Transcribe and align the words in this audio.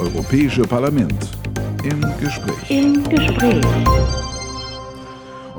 Europäische 0.00 0.62
Parlament 0.62 1.28
im 1.84 2.00
Gespräch. 2.18 2.70
Im 2.70 3.04
Gespräch. 3.04 4.29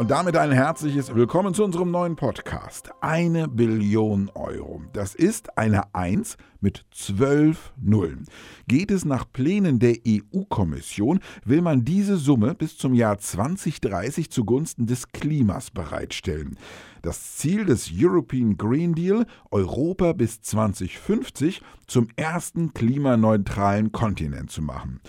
Und 0.02 0.10
damit 0.10 0.36
ein 0.36 0.52
herzliches 0.52 1.14
Willkommen 1.14 1.54
zu 1.54 1.64
unserem 1.64 1.92
neuen 1.92 2.16
Podcast. 2.16 2.90
Eine 3.02 3.48
Billion 3.48 4.32
Euro. 4.34 4.82
Das 4.94 5.14
ist 5.14 5.60
eine 5.60 5.94
Eins 5.94 6.38
mit 6.60 6.88
zwölf 6.90 7.72
Nullen. 7.80 8.26
Geht 8.68 8.90
es 8.90 9.06
nach 9.06 9.32
Plänen 9.32 9.78
der 9.78 9.98
EU-Kommission, 10.08 11.20
will 11.46 11.62
man 11.62 11.86
diese 11.86 12.18
Summe 12.18 12.56
bis 12.56 12.80
zum 12.80 12.96
Jahr 12.96 13.20
2030 13.20 14.32
zugunsten 14.32 14.88
des 14.88 15.10
Klimas 15.10 15.70
bereitstellen. 15.70 16.58
Das 17.04 17.36
Ziel 17.36 17.66
des 17.66 17.92
European 17.94 18.58
Green 18.58 18.96
Deal, 18.96 19.28
Europa 19.52 20.14
bis 20.14 20.42
2050 20.42 21.62
zum 21.86 22.08
ersten 22.16 22.74
klimaneutralen 22.74 23.92
Kontinent 23.92 24.50
zu 24.50 24.64
machen. 24.64 25.00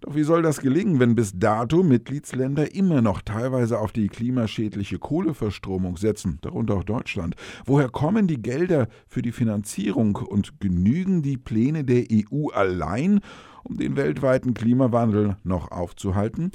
Doch 0.00 0.14
wie 0.14 0.22
soll 0.22 0.40
das 0.40 0.62
gelingen, 0.62 0.98
wenn 0.98 1.14
bis 1.14 1.38
dato 1.38 1.82
Mitgliedsländer 1.82 2.74
immer 2.74 3.02
noch 3.02 3.20
teilweise 3.20 3.78
auf 3.78 3.92
die 3.92 4.08
klimaschädliche 4.08 4.98
Kohleverstromung 4.98 5.98
setzen, 5.98 6.38
darunter 6.40 6.76
auch 6.76 6.84
Deutschland? 6.84 7.36
Woher 7.66 7.90
kommen 7.90 8.26
die 8.26 8.40
Gelder 8.40 8.88
für 9.06 9.20
die 9.20 9.32
Finanzierung 9.32 10.16
und 10.16 10.58
genügen 10.58 11.20
die 11.20 11.36
Pläne 11.36 11.84
der 11.84 12.04
EU 12.10 12.48
allein, 12.48 13.20
um 13.62 13.76
den 13.76 13.96
weltweiten 13.96 14.54
Klimawandel 14.54 15.36
noch 15.44 15.70
aufzuhalten? 15.70 16.50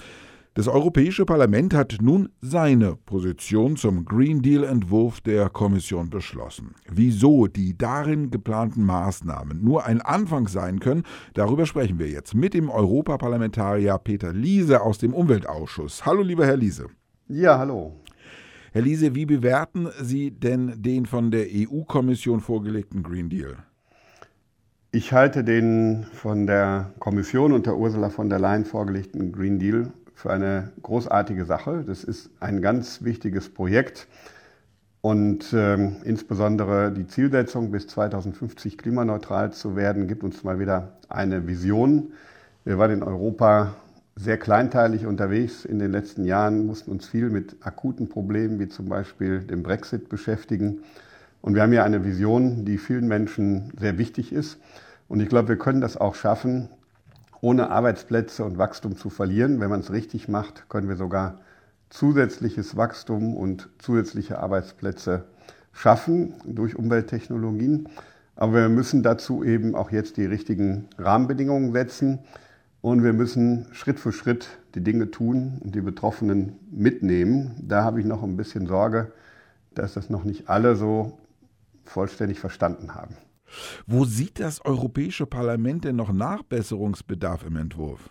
Das 0.58 0.70
Europäische 0.70 1.26
Parlament 1.26 1.74
hat 1.74 1.98
nun 2.00 2.30
seine 2.40 2.96
Position 2.96 3.76
zum 3.76 4.06
Green 4.06 4.42
Deal-Entwurf 4.42 5.20
der 5.20 5.50
Kommission 5.50 6.10
beschlossen. 6.10 6.76
Wieso 6.90 7.48
die 7.48 7.78
darin 7.78 8.32
geplanten 8.32 8.86
Maßnahmen 8.86 9.62
nur 9.62 9.86
ein 9.86 10.00
Anfang 10.00 10.48
sein 10.48 10.80
können, 10.80 11.04
darüber 11.34 11.66
sprechen 11.66 12.00
wir 12.00 12.08
jetzt 12.08 12.36
mit 12.36 12.54
dem 12.54 12.70
Europaparlamentarier 12.70 13.98
Peter 13.98 14.32
Liese 14.32 14.80
aus 14.80 14.98
dem 14.98 15.14
Umweltausschuss. 15.14 16.06
Hallo, 16.06 16.22
lieber 16.22 16.46
Herr 16.46 16.56
Liese. 16.56 16.88
Ja, 17.28 17.58
hallo. 17.58 17.92
Herr 18.72 18.84
Liese, 18.84 19.14
wie 19.14 19.26
bewerten 19.26 19.90
Sie 20.00 20.32
denn 20.32 20.82
den 20.82 21.06
von 21.06 21.32
der 21.32 21.48
EU-Kommission 21.52 22.40
vorgelegten 22.40 23.04
Green 23.04 23.30
Deal? 23.30 23.58
Ich 24.94 25.12
halte 25.12 25.44
den 25.44 26.06
von 26.14 26.48
der 26.48 26.94
Kommission 27.00 27.52
unter 27.52 27.76
Ursula 27.76 28.10
von 28.10 28.30
der 28.30 28.40
Leyen 28.40 28.64
vorgelegten 28.64 29.34
Green 29.34 29.60
Deal 29.60 29.92
für 30.16 30.32
eine 30.32 30.72
großartige 30.82 31.46
Sache. 31.46 31.84
Das 31.86 32.04
ist 32.04 32.32
ein 32.40 32.62
ganz 32.62 33.04
wichtiges 33.04 33.54
Projekt. 33.54 34.08
Und 35.02 35.54
ähm, 35.54 35.98
insbesondere 36.04 36.92
die 36.92 37.06
Zielsetzung, 37.06 37.70
bis 37.70 37.86
2050 37.88 38.80
klimaneutral 38.80 39.54
zu 39.54 39.76
werden, 39.76 40.08
gibt 40.08 40.24
uns 40.24 40.44
mal 40.44 40.58
wieder 40.58 40.94
eine 41.10 41.46
Vision. 41.46 42.14
Wir 42.64 42.80
waren 42.80 42.90
in 42.90 43.04
Europa 43.04 43.76
sehr 44.16 44.38
kleinteilig 44.38 45.06
unterwegs 45.06 45.66
in 45.66 45.78
den 45.78 45.92
letzten 45.92 46.26
Jahren, 46.26 46.66
mussten 46.66 46.90
uns 46.90 47.06
viel 47.06 47.30
mit 47.30 47.58
akuten 47.60 48.10
Problemen 48.10 48.60
wie 48.60 48.70
zum 48.70 48.88
Beispiel 48.88 49.42
dem 49.42 49.62
Brexit 49.62 50.10
beschäftigen. 50.10 50.80
Und 51.42 51.54
wir 51.54 51.62
haben 51.62 51.72
hier 51.72 51.84
eine 51.84 52.04
Vision, 52.04 52.66
die 52.66 52.80
vielen 52.80 53.08
Menschen 53.08 53.74
sehr 53.78 54.00
wichtig 54.00 54.34
ist. 54.34 54.58
Und 55.08 55.20
ich 55.20 55.30
glaube, 55.30 55.50
wir 55.50 55.58
können 55.58 55.82
das 55.82 55.98
auch 55.98 56.16
schaffen, 56.16 56.70
ohne 57.42 57.70
Arbeitsplätze 57.70 58.44
und 58.44 58.58
Wachstum 58.58 58.98
zu 58.98 59.10
verlieren. 59.10 59.60
Wenn 59.60 59.70
man 59.70 59.82
es 59.82 59.92
richtig 59.92 60.28
macht, 60.28 60.70
können 60.70 60.90
wir 60.90 60.96
sogar 60.96 61.40
zusätzliches 61.90 62.76
Wachstum 62.76 63.36
und 63.36 63.70
zusätzliche 63.80 64.40
Arbeitsplätze 64.40 65.26
schaffen 65.72 66.34
durch 66.46 66.78
Umwelttechnologien. 66.78 67.90
Aber 68.36 68.54
wir 68.54 68.70
müssen 68.70 69.04
dazu 69.04 69.44
eben 69.44 69.76
auch 69.76 69.92
jetzt 69.92 70.18
die 70.18 70.26
richtigen 70.26 70.90
Rahmenbedingungen 70.98 71.72
setzen 71.72 72.20
und 72.82 73.04
wir 73.04 73.14
müssen 73.14 73.68
Schritt 73.72 74.00
für 74.00 74.12
Schritt 74.12 74.48
die 74.76 74.84
Dinge 74.84 75.10
tun 75.10 75.60
und 75.64 75.74
die 75.74 75.82
Betroffenen 75.82 76.60
mitnehmen. 76.70 77.56
Da 77.62 77.84
habe 77.84 78.00
ich 78.00 78.06
noch 78.06 78.24
ein 78.24 78.38
bisschen 78.38 78.68
Sorge, 78.68 79.12
dass 79.74 79.94
das 79.94 80.10
noch 80.10 80.24
nicht 80.24 80.50
alle 80.50 80.76
so 80.76 81.18
vollständig 81.86 82.40
verstanden 82.40 82.94
haben. 82.94 83.16
Wo 83.88 84.06
sieht 84.06 84.40
das 84.40 84.64
Europäische 84.64 85.26
Parlament 85.26 85.86
denn 85.86 85.96
noch 85.96 86.12
Nachbesserungsbedarf 86.12 87.46
im 87.46 87.58
Entwurf? 87.58 88.10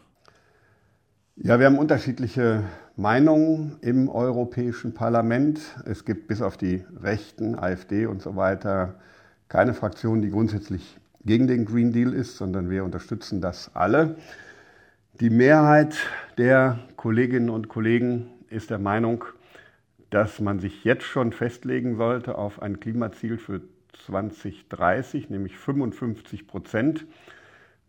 Ja, 1.37 1.59
wir 1.59 1.67
haben 1.67 1.79
unterschiedliche 1.79 2.63
Meinungen 2.97 3.77
im 3.81 4.09
Europäischen 4.09 4.95
Parlament. 4.95 5.61
Es 5.85 6.05
gibt 6.05 6.29
bis 6.29 6.41
auf 6.41 6.57
die 6.57 6.85
Rechten, 7.03 7.59
AfD 7.59 8.07
und 8.07 8.23
so 8.23 8.37
weiter, 8.37 9.01
keine 9.49 9.75
Fraktion, 9.75 10.23
die 10.23 10.31
grundsätzlich 10.31 10.97
gegen 11.25 11.47
den 11.49 11.65
Green 11.65 11.93
Deal 11.93 12.13
ist, 12.13 12.37
sondern 12.37 12.71
wir 12.71 12.85
unterstützen 12.85 13.41
das 13.41 13.75
alle. 13.75 14.17
Die 15.21 15.31
Mehrheit 15.31 15.97
der 16.39 16.79
Kolleginnen 16.97 17.51
und 17.51 17.69
Kollegen 17.69 18.31
ist 18.49 18.71
der 18.71 18.79
Meinung, 18.79 19.25
dass 20.11 20.41
man 20.41 20.61
sich 20.61 20.85
jetzt 20.85 21.05
schon 21.05 21.33
festlegen 21.33 21.97
sollte 21.97 22.39
auf 22.39 22.63
ein 22.63 22.79
Klimaziel 22.79 23.39
für 23.39 23.61
2030, 24.07 25.31
nämlich 25.31 25.57
55 25.57 26.47
Prozent. 26.47 27.07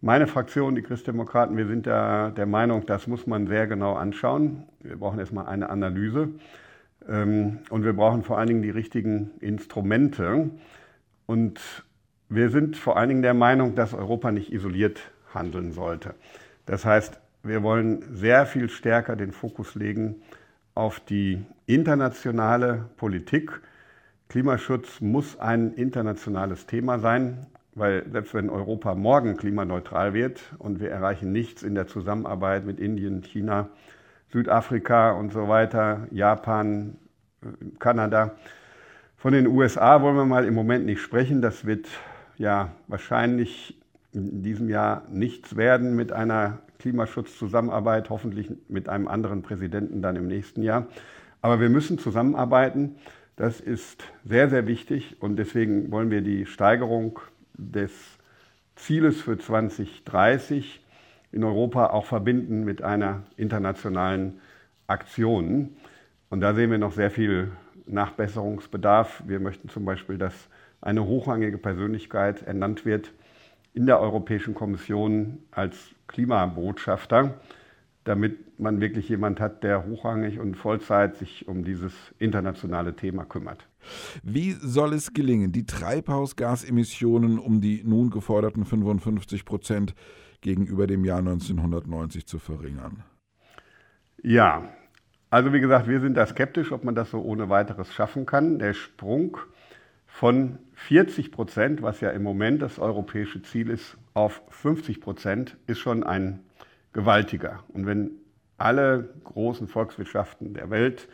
Meine 0.01 0.27
Fraktion, 0.27 0.75
die 0.75 0.81
Christdemokraten, 0.81 1.57
wir 1.57 1.67
sind 1.67 1.87
da 1.87 2.29
der 2.31 2.45
Meinung, 2.45 2.85
das 2.85 3.07
muss 3.07 3.27
man 3.27 3.47
sehr 3.47 3.67
genau 3.67 3.95
anschauen. 3.95 4.63
Wir 4.81 4.97
brauchen 4.97 5.19
erstmal 5.19 5.47
eine 5.47 5.69
Analyse 5.69 6.29
ähm, 7.07 7.59
und 7.69 7.83
wir 7.83 7.93
brauchen 7.93 8.23
vor 8.23 8.37
allen 8.37 8.47
Dingen 8.47 8.61
die 8.61 8.69
richtigen 8.69 9.31
Instrumente. 9.39 10.51
Und 11.25 11.59
wir 12.29 12.49
sind 12.49 12.77
vor 12.77 12.97
allen 12.97 13.09
Dingen 13.09 13.21
der 13.21 13.33
Meinung, 13.33 13.75
dass 13.75 13.93
Europa 13.93 14.31
nicht 14.31 14.51
isoliert 14.51 15.11
handeln 15.33 15.71
sollte. 15.71 16.13
Das 16.65 16.85
heißt, 16.85 17.19
wir 17.43 17.63
wollen 17.63 18.03
sehr 18.13 18.45
viel 18.45 18.69
stärker 18.69 19.15
den 19.15 19.31
Fokus 19.31 19.75
legen 19.75 20.15
auf 20.73 20.99
die 20.99 21.43
internationale 21.67 22.89
Politik 22.97 23.61
Klimaschutz 24.29 25.01
muss 25.01 25.39
ein 25.39 25.73
internationales 25.73 26.65
Thema 26.65 26.99
sein, 26.99 27.47
weil 27.73 28.05
selbst 28.11 28.33
wenn 28.33 28.49
Europa 28.49 28.95
morgen 28.95 29.37
klimaneutral 29.37 30.13
wird 30.13 30.41
und 30.57 30.79
wir 30.79 30.89
erreichen 30.89 31.31
nichts 31.31 31.63
in 31.63 31.75
der 31.75 31.87
Zusammenarbeit 31.87 32.65
mit 32.65 32.79
Indien, 32.79 33.21
China, 33.21 33.69
Südafrika 34.31 35.11
und 35.11 35.31
so 35.31 35.47
weiter, 35.47 36.07
Japan, 36.11 36.95
Kanada, 37.79 38.35
von 39.17 39.33
den 39.33 39.47
USA 39.47 40.01
wollen 40.01 40.15
wir 40.15 40.25
mal 40.25 40.45
im 40.45 40.53
Moment 40.53 40.85
nicht 40.85 41.01
sprechen. 41.01 41.41
Das 41.41 41.65
wird 41.65 41.87
ja 42.37 42.71
wahrscheinlich 42.87 43.79
in 44.13 44.43
diesem 44.43 44.69
Jahr 44.69 45.03
nichts 45.09 45.55
werden 45.55 45.95
mit 45.95 46.11
einer 46.11 46.59
Klimaschutzzusammenarbeit, 46.79 48.09
hoffentlich 48.09 48.51
mit 48.67 48.87
einem 48.87 49.07
anderen 49.07 49.41
Präsidenten 49.41 50.01
dann 50.01 50.15
im 50.15 50.27
nächsten 50.27 50.61
Jahr. 50.61 50.87
Aber 51.41 51.59
wir 51.59 51.69
müssen 51.69 51.97
zusammenarbeiten. 51.97 52.95
Das 53.35 53.59
ist 53.59 54.05
sehr, 54.23 54.49
sehr 54.49 54.65
wichtig 54.65 55.21
und 55.21 55.35
deswegen 55.35 55.91
wollen 55.91 56.09
wir 56.09 56.21
die 56.21 56.45
Steigerung 56.45 57.19
des 57.53 57.91
Zieles 58.75 59.21
für 59.21 59.37
2030 59.37 60.81
in 61.33 61.43
Europa 61.43 61.87
auch 61.87 62.05
verbinden 62.05 62.63
mit 62.63 62.81
einer 62.81 63.23
internationalen 63.35 64.39
Aktion. 64.87 65.75
Und 66.29 66.39
da 66.39 66.53
sehen 66.53 66.71
wir 66.71 66.77
noch 66.77 66.93
sehr 66.93 67.11
viel 67.11 67.51
Nachbesserungsbedarf. 67.87 69.23
Wir 69.27 69.41
möchten 69.41 69.67
zum 69.67 69.83
Beispiel, 69.83 70.17
dass 70.17 70.47
eine 70.79 71.05
hochrangige 71.05 71.57
Persönlichkeit 71.57 72.41
ernannt 72.43 72.85
wird 72.85 73.11
in 73.73 73.85
der 73.85 73.99
Europäischen 73.99 74.53
Kommission 74.53 75.39
als 75.51 75.77
Klimabotschafter 76.07 77.33
damit 78.05 78.59
man 78.59 78.79
wirklich 78.81 79.09
jemand 79.09 79.39
hat, 79.39 79.63
der 79.63 79.85
hochrangig 79.85 80.39
und 80.39 80.55
Vollzeit 80.55 81.17
sich 81.17 81.47
um 81.47 81.63
dieses 81.63 81.93
internationale 82.19 82.95
Thema 82.95 83.25
kümmert. 83.25 83.67
Wie 84.23 84.51
soll 84.51 84.93
es 84.93 85.13
gelingen, 85.13 85.51
die 85.51 85.65
Treibhausgasemissionen 85.65 87.39
um 87.39 87.61
die 87.61 87.83
nun 87.83 88.11
geforderten 88.11 88.63
55 88.63 89.43
Prozent 89.43 89.95
gegenüber 90.41 90.85
dem 90.85 91.03
Jahr 91.03 91.19
1990 91.19 92.27
zu 92.27 92.37
verringern? 92.37 93.03
Ja, 94.21 94.69
also 95.31 95.51
wie 95.51 95.59
gesagt, 95.59 95.87
wir 95.87 95.99
sind 95.99 96.15
da 96.15 96.25
skeptisch, 96.27 96.71
ob 96.71 96.83
man 96.83 96.95
das 96.95 97.09
so 97.09 97.21
ohne 97.21 97.49
weiteres 97.49 97.91
schaffen 97.91 98.27
kann. 98.27 98.59
Der 98.59 98.73
Sprung 98.73 99.37
von 100.05 100.59
40 100.75 101.31
Prozent, 101.31 101.81
was 101.81 102.01
ja 102.01 102.11
im 102.11 102.21
Moment 102.21 102.61
das 102.61 102.77
europäische 102.77 103.41
Ziel 103.41 103.71
ist, 103.71 103.97
auf 104.13 104.43
50 104.49 105.01
Prozent 105.01 105.57
ist 105.65 105.79
schon 105.79 106.03
ein 106.03 106.41
gewaltiger. 106.95 107.59
Und 107.67 107.85
wenn 107.85 108.11
alle 108.57 109.09
großen 109.25 109.67
Volkswirtschaften 109.67 110.53
der 110.53 110.69
Welt 110.69 111.09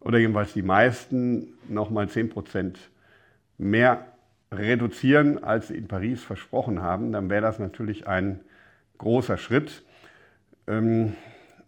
oder 0.00 0.18
jedenfalls 0.18 0.54
die 0.54 0.62
meisten 0.62 1.52
nochmal 1.68 2.08
10 2.08 2.30
Prozent 2.30 2.90
mehr 3.58 4.06
reduzieren, 4.50 5.44
als 5.44 5.68
sie 5.68 5.76
in 5.76 5.86
Paris 5.86 6.22
versprochen 6.22 6.80
haben, 6.80 7.12
dann 7.12 7.28
wäre 7.28 7.42
das 7.42 7.58
natürlich 7.58 8.06
ein 8.08 8.40
großer 8.96 9.36
Schritt. 9.36 9.84
Ähm, 10.66 11.12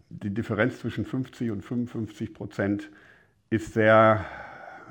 die 0.09 0.33
Differenz 0.33 0.79
zwischen 0.79 1.05
50 1.05 1.51
und 1.51 1.61
55 1.61 2.33
Prozent 2.33 2.89
ist 3.51 3.73
sehr, 3.73 4.25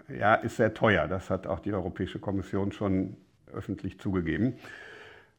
ja, 0.08 0.36
ist 0.36 0.58
sehr 0.58 0.74
teuer. 0.74 1.08
Das 1.08 1.28
hat 1.28 1.48
auch 1.48 1.58
die 1.58 1.72
Europäische 1.72 2.20
Kommission 2.20 2.70
schon 2.70 3.16
öffentlich 3.52 3.98
zugegeben. 3.98 4.54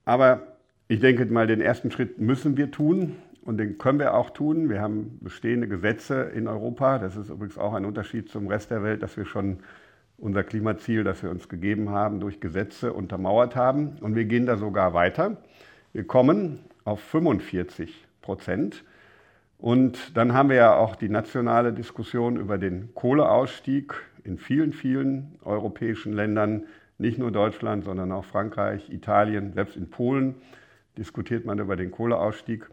Aber 0.04 0.55
Ich 0.88 1.00
denke 1.00 1.26
mal, 1.26 1.48
den 1.48 1.62
ersten 1.62 1.90
Schritt 1.90 2.20
müssen 2.20 2.58
wir 2.58 2.70
tun 2.70 3.16
und 3.42 3.58
den 3.58 3.80
können 3.80 3.98
wir 3.98 4.14
auch 4.14 4.30
tun. 4.30 4.70
Wir 4.70 4.82
haben 4.82 5.18
bestehende 5.20 5.68
Gesetze 5.68 6.22
in 6.36 6.48
Europa. 6.48 7.00
Das 7.00 7.16
ist 7.18 7.32
übrigens 7.32 7.58
auch 7.58 7.74
ein 7.74 7.86
Unterschied 7.86 8.30
zum 8.30 8.48
Rest 8.48 8.70
der 8.70 8.84
Welt, 8.84 9.02
dass 9.02 9.18
wir 9.18 9.26
schon 9.26 9.62
unser 10.20 10.44
Klimaziel, 10.44 11.04
das 11.04 11.24
wir 11.24 11.32
uns 11.32 11.50
gegeben 11.50 11.90
haben, 11.90 12.20
durch 12.20 12.40
Gesetze 12.40 12.94
untermauert 12.94 13.56
haben. 13.56 13.98
Und 14.02 14.14
wir 14.14 14.26
gehen 14.26 14.46
da 14.46 14.58
sogar 14.58 14.94
weiter. 14.94 15.38
Wir 15.92 16.06
kommen 16.06 16.60
auf 16.84 17.00
45 17.00 18.06
Prozent. 18.22 18.84
Und 19.58 20.16
dann 20.16 20.34
haben 20.34 20.50
wir 20.50 20.58
ja 20.58 20.76
auch 20.76 20.96
die 20.96 21.10
nationale 21.10 21.74
Diskussion 21.74 22.38
über 22.38 22.60
den 22.60 22.94
Kohleausstieg 22.94 23.96
in 24.24 24.38
vielen, 24.38 24.72
vielen 24.72 25.40
europäischen 25.44 26.14
Ländern, 26.14 26.66
nicht 27.00 27.18
nur 27.18 27.32
Deutschland, 27.32 27.86
sondern 27.86 28.12
auch 28.12 28.26
Frankreich, 28.26 28.92
Italien, 28.92 29.54
selbst 29.54 29.78
in 29.78 29.90
Polen 29.90 30.36
diskutiert 30.98 31.46
man 31.46 31.60
über 31.60 31.76
den 31.76 31.92
Kohleausstieg. 31.92 32.68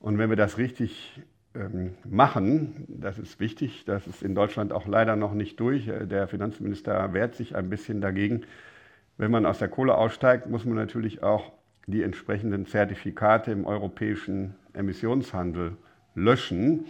Und 0.00 0.18
wenn 0.18 0.30
wir 0.30 0.36
das 0.36 0.58
richtig 0.58 1.20
ähm, 1.54 1.94
machen, 2.04 2.86
das 2.88 3.18
ist 3.18 3.38
wichtig, 3.38 3.84
das 3.84 4.06
ist 4.06 4.22
in 4.22 4.34
Deutschland 4.34 4.72
auch 4.72 4.86
leider 4.86 5.16
noch 5.16 5.34
nicht 5.34 5.60
durch. 5.60 5.88
Äh, 5.88 6.06
der 6.06 6.28
Finanzminister 6.28 7.12
wehrt 7.12 7.34
sich 7.34 7.54
ein 7.54 7.68
bisschen 7.68 8.00
dagegen. 8.00 8.42
Wenn 9.16 9.30
man 9.30 9.46
aus 9.46 9.58
der 9.58 9.68
Kohle 9.68 9.96
aussteigt, 9.96 10.48
muss 10.48 10.64
man 10.64 10.74
natürlich 10.74 11.22
auch 11.22 11.52
die 11.86 12.02
entsprechenden 12.02 12.66
Zertifikate 12.66 13.50
im 13.52 13.66
europäischen 13.66 14.54
Emissionshandel 14.72 15.76
löschen. 16.14 16.86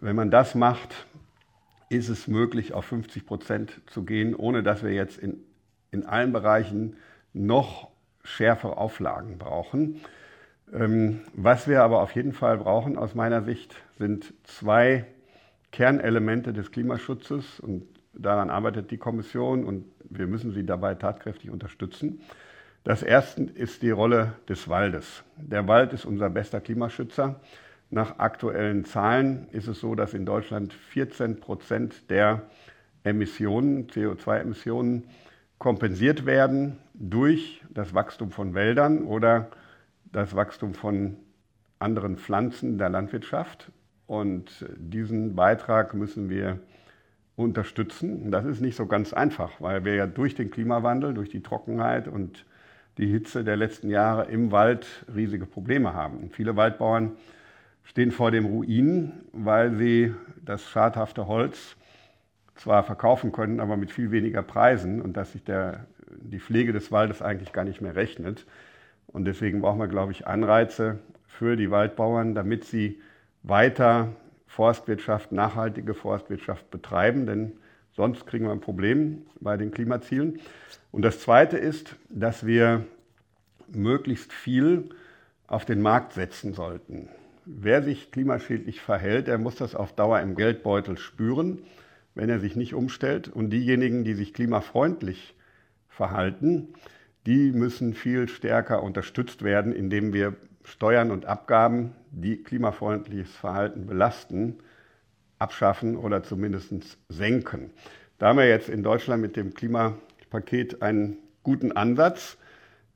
Wenn 0.00 0.16
man 0.16 0.30
das 0.30 0.54
macht, 0.54 1.06
ist 1.88 2.08
es 2.08 2.26
möglich, 2.26 2.72
auf 2.72 2.86
50 2.86 3.26
Prozent 3.26 3.80
zu 3.86 4.04
gehen, 4.04 4.34
ohne 4.34 4.62
dass 4.62 4.82
wir 4.82 4.92
jetzt 4.92 5.18
in, 5.18 5.44
in 5.90 6.06
allen 6.06 6.32
Bereichen 6.32 6.96
noch 7.34 7.91
schärfere 8.22 8.76
Auflagen 8.76 9.38
brauchen. 9.38 10.00
Ähm, 10.72 11.20
was 11.34 11.68
wir 11.68 11.82
aber 11.82 12.00
auf 12.00 12.14
jeden 12.14 12.32
Fall 12.32 12.58
brauchen 12.58 12.96
aus 12.96 13.14
meiner 13.14 13.42
Sicht 13.42 13.74
sind 13.98 14.32
zwei 14.44 15.06
Kernelemente 15.70 16.52
des 16.52 16.70
Klimaschutzes 16.70 17.60
und 17.60 17.84
daran 18.12 18.50
arbeitet 18.50 18.90
die 18.90 18.98
Kommission 18.98 19.64
und 19.64 19.84
wir 20.04 20.26
müssen 20.26 20.52
sie 20.52 20.64
dabei 20.64 20.94
tatkräftig 20.94 21.50
unterstützen. 21.50 22.20
Das 22.84 23.02
erste 23.02 23.44
ist 23.44 23.82
die 23.82 23.90
Rolle 23.90 24.34
des 24.48 24.68
Waldes. 24.68 25.22
Der 25.36 25.68
Wald 25.68 25.92
ist 25.92 26.04
unser 26.04 26.30
bester 26.30 26.60
Klimaschützer. 26.60 27.40
Nach 27.90 28.18
aktuellen 28.18 28.84
Zahlen 28.84 29.46
ist 29.52 29.68
es 29.68 29.80
so, 29.80 29.94
dass 29.94 30.14
in 30.14 30.26
Deutschland 30.26 30.72
14 30.72 31.40
Prozent 31.40 32.10
der 32.10 32.42
Emissionen, 33.04 33.86
CO2-Emissionen, 33.88 35.04
kompensiert 35.62 36.26
werden 36.26 36.78
durch 36.92 37.62
das 37.70 37.94
Wachstum 37.94 38.32
von 38.32 38.52
Wäldern 38.52 39.04
oder 39.04 39.46
das 40.10 40.34
Wachstum 40.34 40.74
von 40.74 41.18
anderen 41.78 42.16
Pflanzen 42.16 42.78
der 42.78 42.88
Landwirtschaft. 42.88 43.70
Und 44.08 44.66
diesen 44.76 45.36
Beitrag 45.36 45.94
müssen 45.94 46.28
wir 46.28 46.58
unterstützen. 47.36 48.32
Das 48.32 48.44
ist 48.44 48.60
nicht 48.60 48.74
so 48.74 48.86
ganz 48.86 49.12
einfach, 49.12 49.60
weil 49.60 49.84
wir 49.84 49.94
ja 49.94 50.08
durch 50.08 50.34
den 50.34 50.50
Klimawandel, 50.50 51.14
durch 51.14 51.28
die 51.28 51.44
Trockenheit 51.44 52.08
und 52.08 52.44
die 52.98 53.06
Hitze 53.06 53.44
der 53.44 53.54
letzten 53.54 53.88
Jahre 53.88 54.24
im 54.32 54.50
Wald 54.50 55.06
riesige 55.14 55.46
Probleme 55.46 55.94
haben. 55.94 56.18
Und 56.18 56.34
viele 56.34 56.56
Waldbauern 56.56 57.12
stehen 57.84 58.10
vor 58.10 58.32
dem 58.32 58.46
Ruin, 58.46 59.12
weil 59.30 59.76
sie 59.76 60.12
das 60.44 60.68
schadhafte 60.68 61.28
Holz 61.28 61.76
zwar 62.54 62.84
verkaufen 62.84 63.32
können, 63.32 63.60
aber 63.60 63.76
mit 63.76 63.90
viel 63.90 64.10
weniger 64.10 64.42
Preisen 64.42 65.00
und 65.00 65.16
dass 65.16 65.32
sich 65.32 65.44
der, 65.44 65.86
die 66.20 66.40
Pflege 66.40 66.72
des 66.72 66.92
Waldes 66.92 67.22
eigentlich 67.22 67.52
gar 67.52 67.64
nicht 67.64 67.80
mehr 67.80 67.96
rechnet. 67.96 68.46
Und 69.06 69.24
deswegen 69.24 69.60
brauchen 69.60 69.80
wir, 69.80 69.88
glaube 69.88 70.12
ich, 70.12 70.26
Anreize 70.26 70.98
für 71.26 71.56
die 71.56 71.70
Waldbauern, 71.70 72.34
damit 72.34 72.64
sie 72.64 73.00
weiter 73.42 74.08
Forstwirtschaft, 74.46 75.32
nachhaltige 75.32 75.94
Forstwirtschaft 75.94 76.70
betreiben, 76.70 77.26
denn 77.26 77.52
sonst 77.92 78.26
kriegen 78.26 78.44
wir 78.44 78.52
ein 78.52 78.60
Problem 78.60 79.22
bei 79.40 79.56
den 79.56 79.70
Klimazielen. 79.70 80.40
Und 80.90 81.02
das 81.02 81.20
Zweite 81.20 81.56
ist, 81.56 81.96
dass 82.10 82.46
wir 82.46 82.84
möglichst 83.68 84.32
viel 84.32 84.90
auf 85.46 85.64
den 85.64 85.80
Markt 85.80 86.12
setzen 86.12 86.52
sollten. 86.52 87.08
Wer 87.44 87.82
sich 87.82 88.12
klimaschädlich 88.12 88.80
verhält, 88.80 89.26
der 89.26 89.38
muss 89.38 89.56
das 89.56 89.74
auf 89.74 89.94
Dauer 89.94 90.20
im 90.20 90.36
Geldbeutel 90.36 90.98
spüren, 90.98 91.58
wenn 92.14 92.28
er 92.28 92.40
sich 92.40 92.56
nicht 92.56 92.74
umstellt. 92.74 93.28
Und 93.28 93.50
diejenigen, 93.50 94.04
die 94.04 94.14
sich 94.14 94.34
klimafreundlich 94.34 95.34
verhalten, 95.88 96.74
die 97.26 97.52
müssen 97.52 97.94
viel 97.94 98.28
stärker 98.28 98.82
unterstützt 98.82 99.42
werden, 99.42 99.72
indem 99.72 100.12
wir 100.12 100.34
Steuern 100.64 101.10
und 101.10 101.26
Abgaben, 101.26 101.92
die 102.10 102.42
klimafreundliches 102.42 103.34
Verhalten 103.34 103.86
belasten, 103.86 104.58
abschaffen 105.38 105.96
oder 105.96 106.22
zumindest 106.22 106.98
senken. 107.08 107.70
Da 108.18 108.28
haben 108.28 108.38
wir 108.38 108.48
jetzt 108.48 108.68
in 108.68 108.82
Deutschland 108.82 109.22
mit 109.22 109.36
dem 109.36 109.54
Klimapaket 109.54 110.82
einen 110.82 111.18
guten 111.42 111.72
Ansatz. 111.72 112.38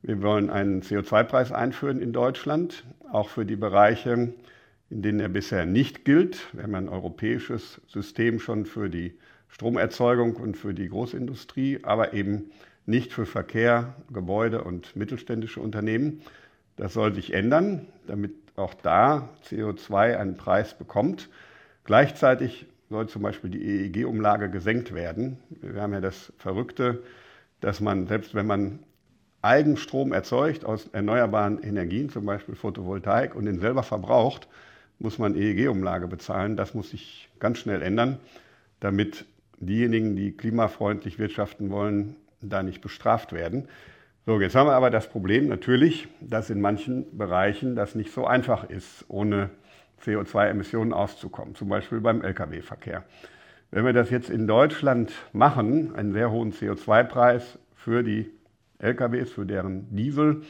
Wir 0.03 0.23
wollen 0.23 0.51
einen 0.51 0.83
CO2-Preis 0.83 1.51
einführen 1.51 2.01
in 2.01 2.12
Deutschland, 2.12 2.85
auch 3.11 3.29
für 3.29 3.45
die 3.45 3.57
Bereiche, 3.57 4.33
in 4.91 5.03
denen 5.03 5.21
er 5.21 5.29
bisher 5.29 5.67
nicht 5.67 6.05
gilt. 6.05 6.55
Wir 6.55 6.62
haben 6.62 6.75
ein 6.75 6.88
europäisches 6.88 7.81
System 7.88 8.38
schon 8.38 8.67
für 8.67 8.88
die 8.88 9.19
Stromerzeugung 9.49 10.37
und 10.37 10.56
für 10.56 10.75
die 10.75 10.88
Großindustrie, 10.88 11.81
aber 11.83 12.12
eben 12.12 12.50
nicht 12.85 13.12
für 13.12 13.27
Verkehr, 13.27 13.94
Gebäude 14.12 14.62
und 14.62 14.94
mittelständische 14.94 15.61
Unternehmen. 15.61 16.23
Das 16.77 16.93
soll 16.93 17.15
sich 17.15 17.33
ändern, 17.33 17.87
damit 18.06 18.35
auch 18.56 18.75
da 18.75 19.29
CO2 19.49 20.17
einen 20.17 20.37
Preis 20.37 20.75
bekommt. 20.75 21.29
Gleichzeitig 21.85 22.67
soll 22.88 23.09
zum 23.09 23.23
Beispiel 23.23 23.50
die 23.50 23.65
EEG-Umlage 23.65 24.50
gesenkt 24.50 24.94
werden. 24.94 25.38
Wir 25.61 25.83
haben 25.83 25.93
ja 25.93 26.00
das 26.00 26.33
Verrückte, 26.38 27.03
dass 27.61 27.81
man, 27.81 28.06
selbst 28.06 28.35
wenn 28.35 28.47
man 28.47 28.79
Eigenstrom 29.43 30.12
erzeugt 30.12 30.65
aus 30.65 30.88
erneuerbaren 30.88 31.62
Energien, 31.62 32.11
zum 32.11 32.25
Beispiel 32.27 32.55
Photovoltaik, 32.55 33.35
und 33.35 33.47
den 33.47 33.59
selber 33.59 33.83
verbraucht, 33.83 34.49
muss 34.99 35.19
man 35.19 35.35
EEG-Umlage 35.35 36.09
bezahlen. 36.09 36.57
Das 36.57 36.75
muss 36.75 36.91
sich 36.91 37.29
ganz 37.39 37.59
schnell 37.59 37.83
ändern, 37.83 38.19
damit 38.81 39.27
diejenigen, 39.59 40.17
die 40.17 40.33
klimafreundlich 40.33 41.19
wirtschaften 41.19 41.71
wollen, 41.71 42.17
da 42.41 42.63
nicht 42.63 42.81
bestraft 42.81 43.33
werden. 43.33 43.69
So, 44.27 44.41
jetzt 44.41 44.55
haben 44.55 44.67
wir 44.67 44.75
aber 44.75 44.91
das 44.91 45.09
Problem 45.09 45.49
natürlich, 45.49 46.09
dass 46.21 46.51
in 46.51 46.61
manchen 46.61 47.17
Bereichen 47.17 47.77
das 47.77 47.95
nicht 47.95 48.13
so 48.13 48.27
einfach 48.27 48.69
ist, 48.69 49.05
ohne 49.09 49.50
CO2-Emissionen 50.03 50.93
auszukommen, 50.93 51.55
zum 51.55 51.69
Beispiel 51.69 52.00
beim 52.00 52.23
Lkw-Verkehr. 52.23 53.05
Wenn 53.71 53.85
wir 53.85 53.93
das 53.93 54.11
jetzt 54.11 54.31
in 54.31 54.47
Deutschland 54.47 55.12
machen, 55.33 55.95
einen 55.95 56.12
sehr 56.12 56.31
hohen 56.31 56.53
CO2-Preis 56.53 57.59
für 57.75 58.03
die 58.03 58.31
Lkws, 58.79 59.31
für 59.31 59.47
deren 59.47 59.95
Diesel, 59.95 60.43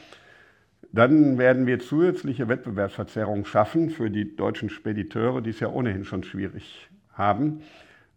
dann 0.91 1.37
werden 1.37 1.67
wir 1.67 1.79
zusätzliche 1.79 2.47
Wettbewerbsverzerrungen 2.47 3.45
schaffen 3.45 3.89
für 3.89 4.09
die 4.09 4.35
deutschen 4.35 4.69
Spediteure, 4.69 5.41
die 5.41 5.49
es 5.49 5.59
ja 5.59 5.69
ohnehin 5.69 6.05
schon 6.05 6.23
schwierig 6.23 6.89
haben. 7.13 7.61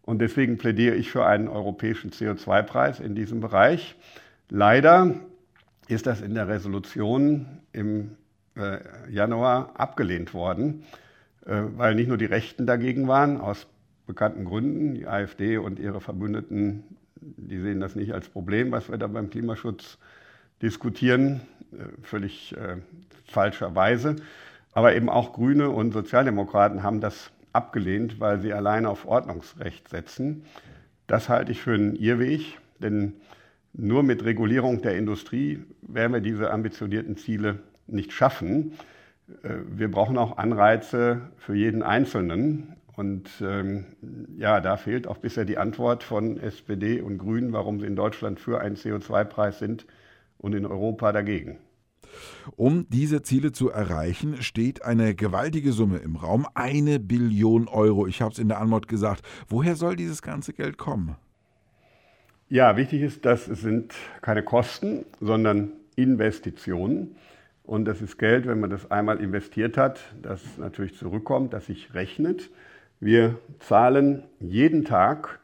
Und 0.03 0.19
deswegen 0.19 0.57
plädiere 0.57 0.95
ich 0.95 1.11
für 1.11 1.25
einen 1.25 1.47
europäischen 1.47 2.11
CO2-Preis 2.11 2.99
in 2.99 3.15
diesem 3.15 3.39
Bereich. 3.39 3.95
Leider 4.49 5.15
ist 5.87 6.07
das 6.07 6.21
in 6.21 6.33
der 6.33 6.47
Resolution 6.47 7.45
im 7.73 8.11
äh, 8.55 8.79
Januar 9.09 9.79
abgelehnt 9.79 10.33
worden, 10.33 10.83
äh, 11.45 11.61
weil 11.75 11.95
nicht 11.95 12.07
nur 12.07 12.17
die 12.17 12.25
Rechten 12.25 12.65
dagegen 12.65 13.07
waren, 13.07 13.39
aus 13.39 13.67
bekannten 14.07 14.45
Gründen. 14.45 14.95
Die 14.95 15.07
AfD 15.07 15.57
und 15.57 15.79
ihre 15.79 16.01
Verbündeten, 16.01 16.83
die 17.15 17.59
sehen 17.59 17.79
das 17.79 17.95
nicht 17.95 18.13
als 18.13 18.29
Problem, 18.29 18.71
was 18.71 18.89
wir 18.89 18.97
da 18.97 19.07
beim 19.07 19.29
Klimaschutz 19.29 19.97
diskutieren, 20.61 21.41
äh, 21.73 21.85
völlig 22.03 22.55
äh, 22.55 22.77
falscherweise. 23.25 24.17
Aber 24.73 24.95
eben 24.95 25.09
auch 25.09 25.33
Grüne 25.33 25.69
und 25.69 25.91
Sozialdemokraten 25.91 26.83
haben 26.83 27.01
das 27.01 27.31
abgelehnt, 27.53 28.19
weil 28.19 28.39
sie 28.39 28.53
allein 28.53 28.85
auf 28.85 29.05
Ordnungsrecht 29.05 29.89
setzen. 29.89 30.45
Das 31.07 31.27
halte 31.27 31.51
ich 31.51 31.61
für 31.61 31.73
einen 31.73 31.95
Irrweg, 31.95 32.59
denn 32.79 33.13
nur 33.73 34.03
mit 34.03 34.23
Regulierung 34.23 34.81
der 34.81 34.97
Industrie 34.97 35.63
werden 35.81 36.13
wir 36.13 36.21
diese 36.21 36.51
ambitionierten 36.51 37.17
Ziele 37.17 37.59
nicht 37.87 38.13
schaffen. 38.13 38.73
Äh, 39.43 39.55
wir 39.69 39.91
brauchen 39.91 40.17
auch 40.17 40.37
Anreize 40.37 41.21
für 41.37 41.55
jeden 41.55 41.83
Einzelnen. 41.83 42.75
Und 42.95 43.29
ähm, 43.41 43.85
ja, 44.37 44.59
da 44.59 44.77
fehlt 44.77 45.07
auch 45.07 45.17
bisher 45.17 45.45
die 45.45 45.57
Antwort 45.57 46.03
von 46.03 46.37
SPD 46.37 47.01
und 47.01 47.17
Grünen, 47.17 47.53
warum 47.53 47.79
sie 47.79 47.87
in 47.87 47.95
Deutschland 47.95 48.39
für 48.39 48.59
einen 48.59 48.75
CO2-Preis 48.75 49.59
sind 49.59 49.85
und 50.41 50.53
in 50.53 50.65
Europa 50.65 51.11
dagegen. 51.11 51.59
Um 52.55 52.87
diese 52.89 53.21
Ziele 53.21 53.51
zu 53.51 53.69
erreichen, 53.69 54.41
steht 54.41 54.83
eine 54.83 55.15
gewaltige 55.15 55.71
Summe 55.71 55.99
im 55.99 56.15
Raum, 56.15 56.45
eine 56.55 56.99
Billion 56.99 57.67
Euro. 57.67 58.07
Ich 58.07 58.21
habe 58.21 58.33
es 58.33 58.39
in 58.39 58.49
der 58.49 58.59
Anmod 58.59 58.87
gesagt. 58.87 59.23
Woher 59.47 59.75
soll 59.75 59.95
dieses 59.95 60.21
ganze 60.21 60.53
Geld 60.53 60.77
kommen? 60.77 61.15
Ja, 62.49 62.75
wichtig 62.75 63.01
ist, 63.01 63.25
dass 63.25 63.47
es 63.47 63.61
sind 63.61 63.93
keine 64.21 64.43
Kosten, 64.43 65.05
sondern 65.21 65.71
Investitionen. 65.95 67.15
Und 67.63 67.85
das 67.85 68.01
ist 68.01 68.17
Geld, 68.17 68.47
wenn 68.47 68.59
man 68.59 68.69
das 68.69 68.91
einmal 68.91 69.21
investiert 69.21 69.77
hat, 69.77 70.01
das 70.21 70.41
natürlich 70.57 70.95
zurückkommt, 70.95 71.53
das 71.53 71.67
sich 71.67 71.93
rechnet. 71.93 72.49
Wir 72.99 73.37
zahlen 73.59 74.23
jeden 74.39 74.83
Tag 74.83 75.39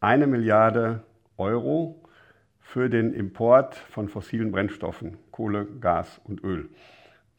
eine 0.00 0.26
Milliarde 0.26 1.02
Euro 1.36 2.01
für 2.72 2.88
den 2.88 3.12
Import 3.12 3.74
von 3.74 4.08
fossilen 4.08 4.50
Brennstoffen, 4.50 5.18
Kohle, 5.30 5.66
Gas 5.82 6.22
und 6.24 6.42
Öl. 6.42 6.70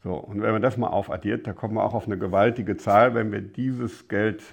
So, 0.04 0.14
und 0.14 0.40
wenn 0.40 0.52
man 0.52 0.62
das 0.62 0.76
mal 0.76 0.86
aufaddiert, 0.86 1.44
da 1.48 1.52
kommen 1.52 1.74
wir 1.74 1.82
auch 1.82 1.94
auf 1.94 2.06
eine 2.06 2.16
gewaltige 2.16 2.76
Zahl, 2.76 3.16
wenn 3.16 3.32
wir 3.32 3.40
dieses 3.40 4.06
Geld 4.06 4.44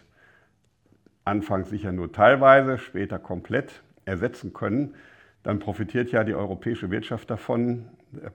anfangs 1.23 1.69
sicher 1.69 1.91
nur 1.91 2.11
teilweise, 2.11 2.79
später 2.79 3.19
komplett 3.19 3.83
ersetzen 4.05 4.53
können, 4.53 4.95
dann 5.43 5.59
profitiert 5.59 6.11
ja 6.11 6.23
die 6.23 6.33
europäische 6.33 6.89
Wirtschaft 6.89 7.29
davon, 7.29 7.85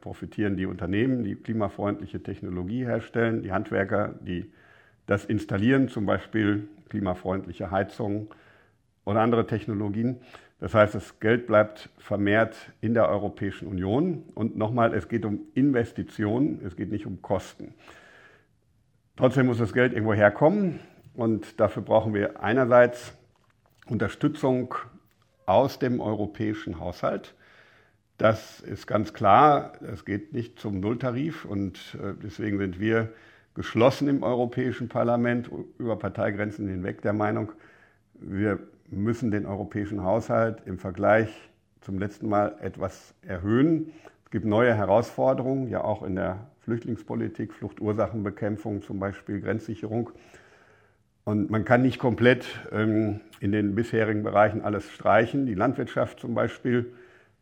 profitieren 0.00 0.56
die 0.56 0.66
Unternehmen, 0.66 1.24
die 1.24 1.34
klimafreundliche 1.34 2.22
Technologie 2.22 2.84
herstellen, 2.84 3.42
die 3.42 3.50
Handwerker, 3.50 4.14
die 4.20 4.52
das 5.06 5.24
installieren, 5.24 5.88
zum 5.88 6.06
Beispiel 6.06 6.68
klimafreundliche 6.90 7.72
Heizungen 7.72 8.28
oder 9.04 9.20
andere 9.20 9.48
Technologien. 9.48 10.20
Das 10.58 10.74
heißt, 10.74 10.94
das 10.94 11.20
Geld 11.20 11.46
bleibt 11.46 11.90
vermehrt 11.98 12.72
in 12.80 12.94
der 12.94 13.08
Europäischen 13.08 13.68
Union. 13.68 14.24
Und 14.34 14.56
nochmal, 14.56 14.94
es 14.94 15.08
geht 15.08 15.24
um 15.24 15.40
Investitionen, 15.54 16.60
es 16.64 16.76
geht 16.76 16.90
nicht 16.90 17.06
um 17.06 17.20
Kosten. 17.20 17.74
Trotzdem 19.16 19.46
muss 19.46 19.58
das 19.58 19.72
Geld 19.72 19.92
irgendwo 19.92 20.14
herkommen. 20.14 20.80
Und 21.14 21.60
dafür 21.60 21.82
brauchen 21.82 22.14
wir 22.14 22.42
einerseits 22.42 23.14
Unterstützung 23.86 24.74
aus 25.46 25.78
dem 25.78 26.00
europäischen 26.00 26.80
Haushalt. 26.80 27.34
Das 28.18 28.60
ist 28.60 28.86
ganz 28.86 29.12
klar, 29.12 29.72
es 29.92 30.04
geht 30.04 30.32
nicht 30.32 30.58
zum 30.58 30.80
Nulltarif 30.80 31.44
und 31.44 31.96
äh, 32.02 32.14
deswegen 32.22 32.58
sind 32.58 32.80
wir 32.80 33.12
geschlossen 33.54 34.08
im 34.08 34.22
Europäischen 34.22 34.88
Parlament 34.88 35.50
über 35.78 35.96
Parteigrenzen 35.96 36.66
hinweg 36.68 37.02
der 37.02 37.12
Meinung, 37.12 37.52
wir 38.14 38.58
müssen 38.90 39.30
den 39.30 39.46
europäischen 39.46 40.02
Haushalt 40.02 40.62
im 40.66 40.78
Vergleich 40.78 41.28
zum 41.80 41.98
letzten 41.98 42.28
Mal 42.28 42.56
etwas 42.60 43.14
erhöhen. 43.22 43.92
Es 44.24 44.30
gibt 44.30 44.44
neue 44.44 44.74
Herausforderungen, 44.74 45.68
ja 45.68 45.84
auch 45.84 46.02
in 46.02 46.16
der 46.16 46.46
Flüchtlingspolitik, 46.60 47.52
Fluchtursachenbekämpfung, 47.52 48.82
zum 48.82 48.98
Beispiel 48.98 49.40
Grenzsicherung. 49.40 50.10
Und 51.24 51.50
man 51.50 51.64
kann 51.64 51.82
nicht 51.82 51.98
komplett 51.98 52.46
ähm, 52.72 53.20
in 53.40 53.52
den 53.52 53.74
bisherigen 53.74 54.22
Bereichen 54.22 54.62
alles 54.62 54.90
streichen. 54.90 55.46
Die 55.46 55.54
Landwirtschaft 55.54 56.20
zum 56.20 56.34
Beispiel 56.34 56.92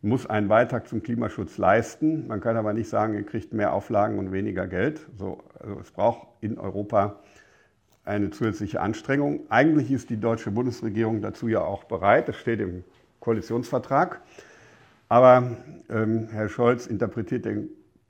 muss 0.03 0.27
einen 0.27 0.49
Beitrag 0.49 0.89
zum 0.89 1.03
Klimaschutz 1.03 1.57
leisten. 1.57 2.27
Man 2.27 2.41
kann 2.41 2.57
aber 2.57 2.75
nicht 2.75 2.89
sagen, 2.89 3.15
ihr 3.15 3.25
kriegt 3.25 3.55
mehr 3.55 3.73
Auflagen 3.73 4.19
und 4.19 4.33
weniger 4.33 4.67
Geld. 4.67 5.01
So, 5.17 5.43
also 5.59 5.81
es 5.81 5.91
braucht 5.91 6.29
in 6.43 6.59
Europa 6.59 7.17
eine 8.05 8.31
zusätzliche 8.31 8.81
Anstrengung. 8.81 9.41
Eigentlich 9.49 9.91
ist 9.91 10.11
die 10.11 10.19
deutsche 10.19 10.51
Bundesregierung 10.51 11.23
dazu 11.23 11.49
ja 11.49 11.61
auch 11.61 11.85
bereit. 11.85 12.29
Das 12.29 12.37
steht 12.37 12.61
im 12.61 12.85
Koalitionsvertrag. 13.21 14.21
Aber 15.09 15.57
ähm, 15.89 16.29
Herr 16.31 16.49
Scholz 16.49 16.87
interpretiert 16.87 17.45
den 17.45 17.69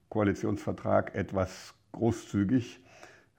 Koalitionsvertrag 0.08 1.14
etwas 1.14 1.74
großzügig, 1.92 2.80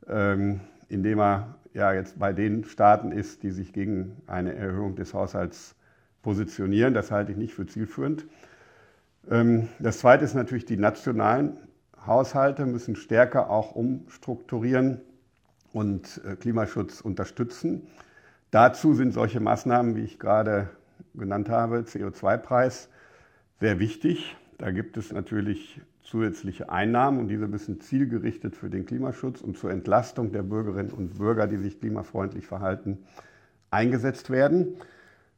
ähm, 0.08 0.62
indem 0.88 1.20
er 1.20 1.56
ja 1.74 1.94
jetzt 1.94 2.20
bei 2.20 2.32
den 2.32 2.64
Staaten 2.64 3.12
ist, 3.12 3.44
die 3.44 3.52
sich 3.52 3.74
gegen 3.74 4.22
eine 4.28 4.56
Erhöhung 4.56 4.96
des 4.96 5.14
Haushalts 5.14 5.76
positionieren. 6.22 6.94
Das 6.94 7.12
halte 7.12 7.32
ich 7.32 7.38
nicht 7.38 7.54
für 7.54 7.66
zielführend. 7.66 8.26
Ähm, 9.30 9.68
das 9.80 10.00
Zweite 10.00 10.24
ist 10.24 10.36
natürlich, 10.36 10.66
die 10.66 10.78
nationalen 10.78 11.58
Haushalte 12.06 12.66
müssen 12.66 12.96
stärker 12.96 13.50
auch 13.50 13.72
umstrukturieren 13.76 15.02
und 15.76 16.22
äh, 16.24 16.38
Klimaschutz 16.38 17.02
unterstützen. 17.02 17.88
Dazu 18.50 18.94
sind 18.94 19.14
solche 19.14 19.42
Maßnahmen, 19.42 19.98
wie 19.98 20.04
ich 20.04 20.20
gerade 20.20 20.70
genannt 21.14 21.50
habe, 21.50 21.80
CO2-Preis, 21.80 22.88
sehr 23.60 23.78
wichtig. 23.78 24.38
Da 24.58 24.72
gibt 24.72 24.96
es 24.96 25.12
natürlich 25.12 25.82
zusätzliche 26.02 26.70
Einnahmen 26.70 27.20
und 27.20 27.28
diese 27.28 27.50
müssen 27.50 27.82
zielgerichtet 27.82 28.56
für 28.56 28.70
den 28.70 28.86
Klimaschutz 28.86 29.42
und 29.42 29.58
zur 29.58 29.70
Entlastung 29.70 30.32
der 30.32 30.44
Bürgerinnen 30.44 30.92
und 30.92 31.18
Bürger, 31.18 31.46
die 31.46 31.58
sich 31.58 31.82
klimafreundlich 31.82 32.48
verhalten, 32.48 33.00
eingesetzt 33.70 34.30
werden. 34.30 34.78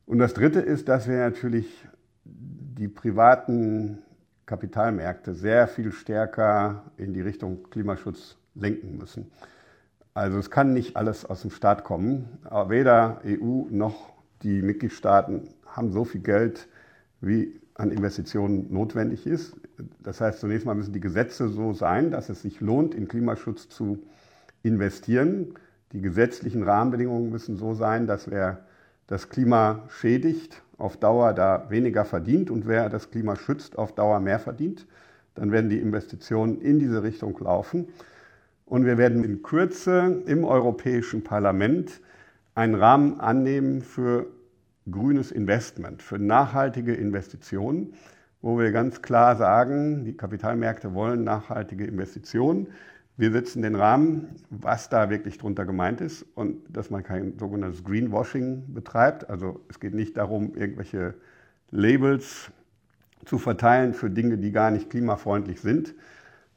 Und 0.05 0.19
das 0.19 0.35
Dritte 0.35 0.59
ist, 0.59 0.87
dass 0.87 1.07
wir 1.07 1.17
natürlich 1.17 1.87
die 2.23 2.87
privaten 2.87 4.03
Kapitalmärkte 4.45 5.33
sehr 5.33 5.67
viel 5.67 5.91
stärker 5.91 6.91
in 6.97 7.13
die 7.13 7.21
Richtung 7.21 7.71
Klimaschutz 7.71 8.37
lenken 8.53 8.99
müssen. 8.99 9.31
Also 10.17 10.39
es 10.39 10.49
kann 10.49 10.73
nicht 10.73 10.97
alles 10.97 11.25
aus 11.25 11.43
dem 11.43 11.51
Staat 11.51 11.83
kommen. 11.83 12.39
Aber 12.45 12.71
weder 12.71 13.21
EU 13.23 13.65
noch 13.69 14.13
die 14.41 14.63
Mitgliedstaaten 14.63 15.47
haben 15.67 15.91
so 15.91 16.05
viel 16.05 16.21
Geld, 16.21 16.67
wie 17.21 17.61
an 17.75 17.91
Investitionen 17.91 18.73
notwendig 18.73 19.27
ist. 19.27 19.55
Das 19.99 20.19
heißt, 20.19 20.39
zunächst 20.39 20.65
mal 20.65 20.73
müssen 20.73 20.91
die 20.91 21.01
Gesetze 21.01 21.49
so 21.49 21.71
sein, 21.73 22.09
dass 22.09 22.29
es 22.29 22.41
sich 22.41 22.61
lohnt, 22.61 22.95
in 22.95 23.07
Klimaschutz 23.07 23.69
zu 23.69 23.99
investieren. 24.63 25.53
Die 25.91 26.01
gesetzlichen 26.01 26.63
Rahmenbedingungen 26.63 27.29
müssen 27.29 27.55
so 27.55 27.75
sein, 27.75 28.07
dass 28.07 28.31
wer 28.31 28.65
das 29.05 29.29
Klima 29.29 29.83
schädigt, 29.87 30.63
auf 30.79 30.97
Dauer 30.97 31.33
da 31.33 31.69
weniger 31.69 32.05
verdient 32.05 32.49
und 32.49 32.65
wer 32.65 32.89
das 32.89 33.11
Klima 33.11 33.35
schützt, 33.35 33.77
auf 33.77 33.93
Dauer 33.93 34.19
mehr 34.19 34.39
verdient. 34.39 34.87
Dann 35.35 35.51
werden 35.51 35.69
die 35.69 35.77
Investitionen 35.77 36.59
in 36.59 36.79
diese 36.79 37.03
Richtung 37.03 37.37
laufen. 37.39 37.89
Und 38.67 38.85
wir 38.85 38.97
werden 38.97 39.23
in 39.23 39.43
Kürze 39.43 40.23
im 40.25 40.43
Europäischen 40.43 41.23
Parlament 41.23 42.01
einen 42.53 42.75
Rahmen 42.75 43.19
annehmen 43.19 43.81
für 43.81 44.27
grünes 44.91 45.31
Investment, 45.31 46.01
für 46.01 46.19
nachhaltige 46.19 46.93
Investitionen, 46.93 47.93
wo 48.41 48.59
wir 48.59 48.71
ganz 48.71 49.01
klar 49.01 49.37
sagen, 49.37 50.03
die 50.03 50.17
Kapitalmärkte 50.17 50.93
wollen 50.93 51.23
nachhaltige 51.23 51.85
Investitionen. 51.85 52.67
Wir 53.15 53.31
setzen 53.31 53.61
den 53.61 53.75
Rahmen, 53.75 54.35
was 54.49 54.89
da 54.89 55.09
wirklich 55.09 55.37
drunter 55.37 55.65
gemeint 55.65 56.01
ist 56.01 56.25
und 56.35 56.57
dass 56.69 56.89
man 56.89 57.03
kein 57.03 57.39
sogenanntes 57.39 57.85
Greenwashing 57.85 58.73
betreibt. 58.73 59.29
Also 59.29 59.61
es 59.69 59.79
geht 59.79 59.93
nicht 59.93 60.17
darum, 60.17 60.55
irgendwelche 60.55 61.13
Labels 61.71 62.51
zu 63.23 63.37
verteilen 63.37 63.93
für 63.93 64.09
Dinge, 64.09 64.37
die 64.37 64.51
gar 64.51 64.71
nicht 64.71 64.89
klimafreundlich 64.89 65.61
sind, 65.61 65.95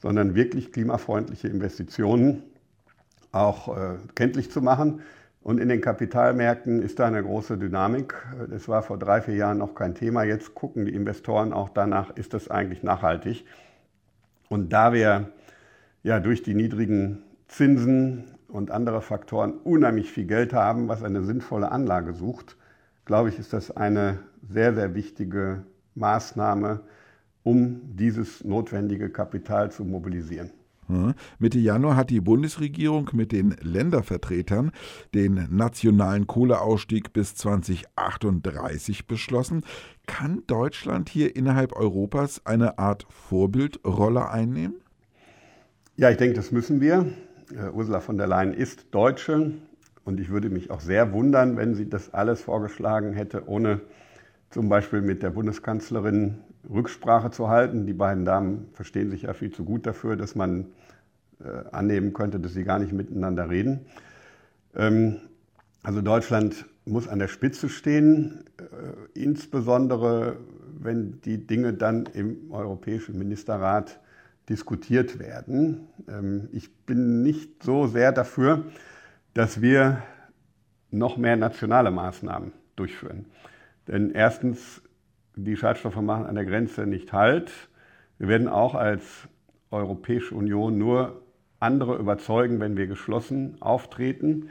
sondern 0.01 0.35
wirklich 0.35 0.73
klimafreundliche 0.73 1.49
Investitionen 1.49 2.43
auch 3.33 3.77
äh, 3.77 3.99
kenntlich 4.15 4.51
zu 4.51 4.61
machen. 4.63 5.01
Und 5.43 5.59
in 5.59 5.69
den 5.69 5.81
Kapitalmärkten 5.81 6.83
ist 6.83 6.99
da 6.99 7.07
eine 7.07 7.23
große 7.23 7.57
Dynamik. 7.57 8.15
Das 8.51 8.69
war 8.69 8.83
vor 8.83 8.99
drei, 8.99 9.23
vier 9.23 9.37
Jahren 9.37 9.59
noch 9.59 9.75
kein 9.75 9.95
Thema. 9.95 10.23
Jetzt 10.25 10.55
gucken 10.55 10.85
die 10.85 10.95
Investoren 10.95 11.53
auch 11.53 11.71
danach, 11.71 12.15
ist 12.17 12.35
das 12.35 12.51
eigentlich 12.51 12.83
nachhaltig? 12.83 13.47
Und 14.49 14.73
da 14.73 14.93
wir 14.93 15.31
ja 16.03 16.21
durch 16.21 16.43
die 16.43 16.55
niedrigen 16.55 17.23
Zinsen 17.49 18.25
und 18.49 18.71
andere 18.71 19.01
Faktoren 19.01 19.55
unheimlich 19.55 20.11
viel 20.11 20.27
Geld 20.27 20.53
haben, 20.53 20.89
was 20.89 21.03
eine 21.03 21.23
sinnvolle 21.23 21.73
Anlage 21.73 22.13
sucht, 22.13 22.57
glaube 23.07 23.31
ich, 23.31 23.39
ist 23.39 23.53
das 23.53 23.75
eine 23.75 24.19
sehr, 24.47 24.75
sehr 24.75 24.95
wichtige 24.95 25.65
Maßnahme, 25.95 26.81
um 27.43 27.81
dieses 27.97 28.45
notwendige 28.45 29.11
Kapital 29.11 29.71
zu 29.71 29.85
mobilisieren. 29.85 30.51
Hm. 30.91 31.15
Mitte 31.39 31.59
Januar 31.59 31.95
hat 31.95 32.11
die 32.11 32.21
Bundesregierung 32.21 33.11
mit 33.13 33.31
den 33.31 33.55
Ländervertretern 33.63 34.73
den 35.15 35.47
nationalen 35.51 36.27
Kohleausstieg 36.27 37.13
bis 37.13 37.37
2038 37.37 39.07
beschlossen. 39.07 39.63
Kann 40.07 40.43
Deutschland 40.49 41.09
hier 41.09 41.37
innerhalb 41.37 41.77
Europas 41.77 42.45
eine 42.45 42.79
Art 42.79 43.07
Vorbildrolle 43.09 44.29
einnehmen? 44.31 44.81
Ja, 45.97 46.11
ich 46.11 46.17
denke, 46.17 46.35
das 46.35 46.51
müssen 46.51 46.81
wir. 46.81 47.07
Äh, 47.55 47.71
Ursula 47.71 48.01
von 48.01 48.17
der 48.17 48.27
Leyen 48.27 48.53
ist 48.53 48.87
Deutsche 48.91 49.53
und 50.05 50.19
ich 50.19 50.31
würde 50.31 50.51
mich 50.51 50.71
auch 50.71 50.81
sehr 50.81 51.13
wundern, 51.13 51.57
wenn 51.57 51.75
sie 51.75 51.89
das 51.89 52.13
alles 52.13 52.43
vorgeschlagen 52.43 53.13
hätte, 53.13 53.47
ohne 53.47 53.81
zum 54.51 54.69
Beispiel 54.69 55.03
mit 55.03 55.23
der 55.23 55.31
Bundeskanzlerin 55.31 56.39
Rücksprache 56.69 57.31
zu 57.31 57.49
halten. 57.49 57.87
Die 57.87 57.93
beiden 57.93 58.25
Damen 58.25 58.69
verstehen 58.73 59.11
sich 59.11 59.23
ja 59.23 59.33
viel 59.33 59.51
zu 59.51 59.65
gut 59.65 59.87
dafür, 59.87 60.17
dass 60.17 60.35
man 60.35 60.67
äh, 61.43 61.69
annehmen 61.73 62.13
könnte, 62.13 62.41
dass 62.41 62.53
sie 62.55 62.65
gar 62.65 62.79
nicht 62.79 62.93
miteinander 62.93 63.49
reden. 63.49 63.87
Ähm, 64.75 65.17
also 65.83 66.03
Deutschland 66.03 66.67
muss 66.85 67.09
an 67.09 67.19
der 67.19 67.29
Spitze 67.29 67.69
stehen, 67.69 68.45
äh, 68.59 69.19
insbesondere 69.19 70.37
wenn 70.79 71.21
die 71.23 71.47
Dinge 71.47 71.75
dann 71.75 72.07
im 72.07 72.51
Europäischen 72.51 73.19
Ministerrat 73.19 74.01
diskutiert 74.49 75.19
werden. 75.19 75.89
Ähm, 76.09 76.49
ich 76.53 76.75
bin 76.85 77.23
nicht 77.23 77.63
so 77.63 77.87
sehr 77.87 78.13
dafür, 78.13 78.65
dass 79.35 79.61
wir 79.61 80.03
noch 80.91 81.17
mehr 81.17 81.37
nationale 81.37 81.91
Maßnahmen 81.91 82.53
durchführen. 82.77 83.27
Denn 83.87 84.11
erstens, 84.11 84.83
die 85.37 85.57
Schadstoffe 85.57 86.01
machen 86.01 86.27
an 86.27 86.35
der 86.35 86.45
Grenze 86.45 86.87
nicht 86.87 87.13
Halt. 87.13 87.51
Wir 88.19 88.29
werden 88.29 88.49
auch 88.49 88.75
als 88.75 89.29
Europäische 89.71 90.35
Union 90.35 90.79
nur 90.79 91.23
andere 91.59 91.97
überzeugen, 91.97 92.61
wenn 92.61 92.77
wir 92.77 92.87
geschlossen 92.87 93.57
auftreten 93.61 94.51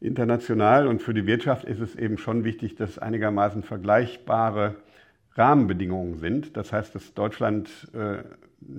international. 0.00 0.86
Und 0.86 1.02
für 1.02 1.14
die 1.14 1.26
Wirtschaft 1.26 1.64
ist 1.64 1.80
es 1.80 1.94
eben 1.94 2.18
schon 2.18 2.44
wichtig, 2.44 2.74
dass 2.74 2.98
einigermaßen 2.98 3.62
vergleichbare 3.62 4.76
Rahmenbedingungen 5.34 6.16
sind. 6.16 6.56
Das 6.56 6.72
heißt, 6.72 6.94
dass 6.94 7.14
Deutschland 7.14 7.88
äh, 7.94 8.22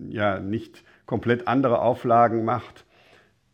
ja 0.09 0.39
nicht 0.39 0.83
komplett 1.05 1.47
andere 1.47 1.81
Auflagen 1.81 2.43
macht, 2.43 2.85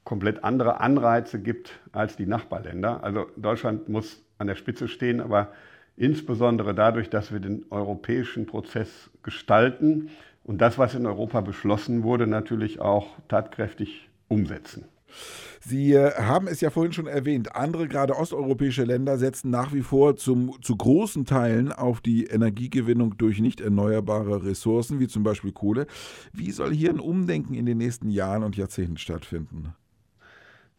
komplett 0.04 0.44
andere 0.44 0.80
Anreize 0.80 1.42
gibt 1.42 1.80
als 1.92 2.16
die 2.16 2.26
Nachbarländer. 2.26 3.04
Also 3.04 3.28
Deutschland 3.36 3.90
muss 3.90 4.24
an 4.38 4.48
der 4.48 4.56
Spitze 4.56 4.88
stehen, 4.88 5.20
aber 5.20 5.52
insbesondere 5.98 6.74
dadurch, 6.74 7.10
dass 7.10 7.34
wir 7.34 7.40
den 7.40 7.66
europäischen 7.70 8.46
Prozess 8.46 9.10
gestalten 9.24 10.10
und 10.44 10.62
das, 10.62 10.78
was 10.78 10.96
in 10.96 11.06
Europa 11.06 11.42
beschlossen 11.42 12.04
wurde, 12.04 12.28
natürlich 12.28 12.80
auch 12.80 13.08
tatkräftig 13.28 14.08
umsetzen. 14.30 14.86
Sie 15.60 15.94
äh, 15.94 16.12
haben 16.14 16.48
es 16.48 16.62
ja 16.62 16.70
vorhin 16.70 16.94
schon 16.94 17.08
erwähnt, 17.08 17.56
andere, 17.56 17.88
gerade 17.88 18.16
osteuropäische 18.16 18.84
Länder, 18.84 19.18
setzen 19.18 19.50
nach 19.50 19.74
wie 19.74 19.82
vor 19.82 20.16
zum, 20.16 20.54
zu 20.62 20.76
großen 20.76 21.26
Teilen 21.26 21.72
auf 21.72 22.02
die 22.02 22.26
Energiegewinnung 22.26 23.18
durch 23.18 23.40
nicht 23.40 23.60
erneuerbare 23.62 24.46
Ressourcen, 24.46 25.00
wie 25.00 25.08
zum 25.08 25.24
Beispiel 25.24 25.52
Kohle. 25.52 25.88
Wie 26.34 26.52
soll 26.52 26.74
hier 26.74 26.92
ein 26.92 27.00
Umdenken 27.00 27.54
in 27.54 27.66
den 27.66 27.78
nächsten 27.78 28.10
Jahren 28.10 28.44
und 28.44 28.56
Jahrzehnten 28.56 28.98
stattfinden? 28.98 29.74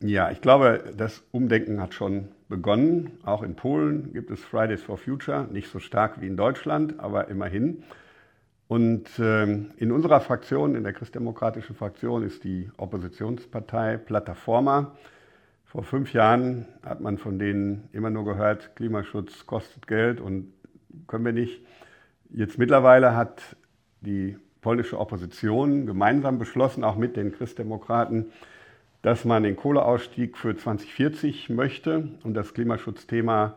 Ja, 0.00 0.31
ich 0.31 0.40
glaube, 0.40 0.95
das 0.97 1.25
Umdenken 1.33 1.81
hat 1.81 1.93
schon 1.93 2.28
begonnen. 2.49 3.19
Auch 3.25 3.43
in 3.43 3.57
Polen 3.57 4.12
gibt 4.12 4.31
es 4.31 4.40
Fridays 4.45 4.83
for 4.83 4.97
Future, 4.97 5.49
nicht 5.50 5.71
so 5.71 5.81
stark 5.81 6.21
wie 6.21 6.28
in 6.28 6.37
Deutschland, 6.37 7.00
aber 7.00 7.28
immerhin. 7.28 7.83
Und 8.69 9.09
ähm, 9.19 9.73
in 9.76 9.90
unserer 9.90 10.21
Fraktion, 10.21 10.76
in 10.76 10.85
der 10.85 10.93
christdemokratischen 10.93 11.75
Fraktion, 11.75 12.23
ist 12.23 12.45
die 12.45 12.71
Oppositionspartei 12.76 13.97
Plataforma. 13.97 14.97
Vor 15.64 15.83
fünf 15.83 16.12
Jahren 16.12 16.67
hat 16.85 17.00
man 17.00 17.19
von 17.19 17.38
denen 17.40 17.88
immer 17.93 18.11
nur 18.11 18.25
gehört, 18.25 18.76
Klimaschutz 18.76 19.47
kostet 19.47 19.88
Geld 19.88 20.21
und 20.21 20.52
können 21.09 21.25
wir 21.25 21.33
nicht. 21.33 21.61
Jetzt 22.31 22.57
mittlerweile 22.57 23.17
hat 23.17 23.57
die 24.00 24.37
polnische 24.61 24.99
Opposition 24.99 25.87
gemeinsam 25.87 26.38
beschlossen, 26.38 26.85
auch 26.85 26.97
mit 26.97 27.17
den 27.17 27.33
Christdemokraten, 27.33 28.26
dass 29.02 29.25
man 29.25 29.43
den 29.43 29.57
Kohleausstieg 29.57 30.37
für 30.37 30.57
2040 30.57 31.50
möchte 31.50 32.09
und 32.25 32.35
das 32.35 32.55
Klimaschutzthema 32.55 33.57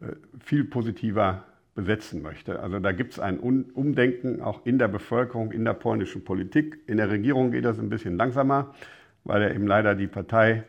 äh, 0.00 0.12
viel 0.38 0.64
positiver 0.64 1.44
besetzen 1.74 2.22
möchte. 2.22 2.60
Also 2.60 2.78
da 2.78 2.92
gibt 2.92 3.12
es 3.12 3.20
ein 3.20 3.38
Umdenken 3.38 4.42
auch 4.42 4.66
in 4.66 4.78
der 4.78 4.88
Bevölkerung, 4.88 5.52
in 5.52 5.64
der 5.64 5.74
polnischen 5.74 6.24
Politik. 6.24 6.80
In 6.86 6.96
der 6.96 7.10
Regierung 7.10 7.52
geht 7.52 7.64
das 7.64 7.78
ein 7.78 7.88
bisschen 7.88 8.16
langsamer, 8.16 8.74
weil 9.24 9.42
ja 9.42 9.50
eben 9.50 9.66
leider 9.66 9.94
die 9.94 10.06
Partei 10.08 10.64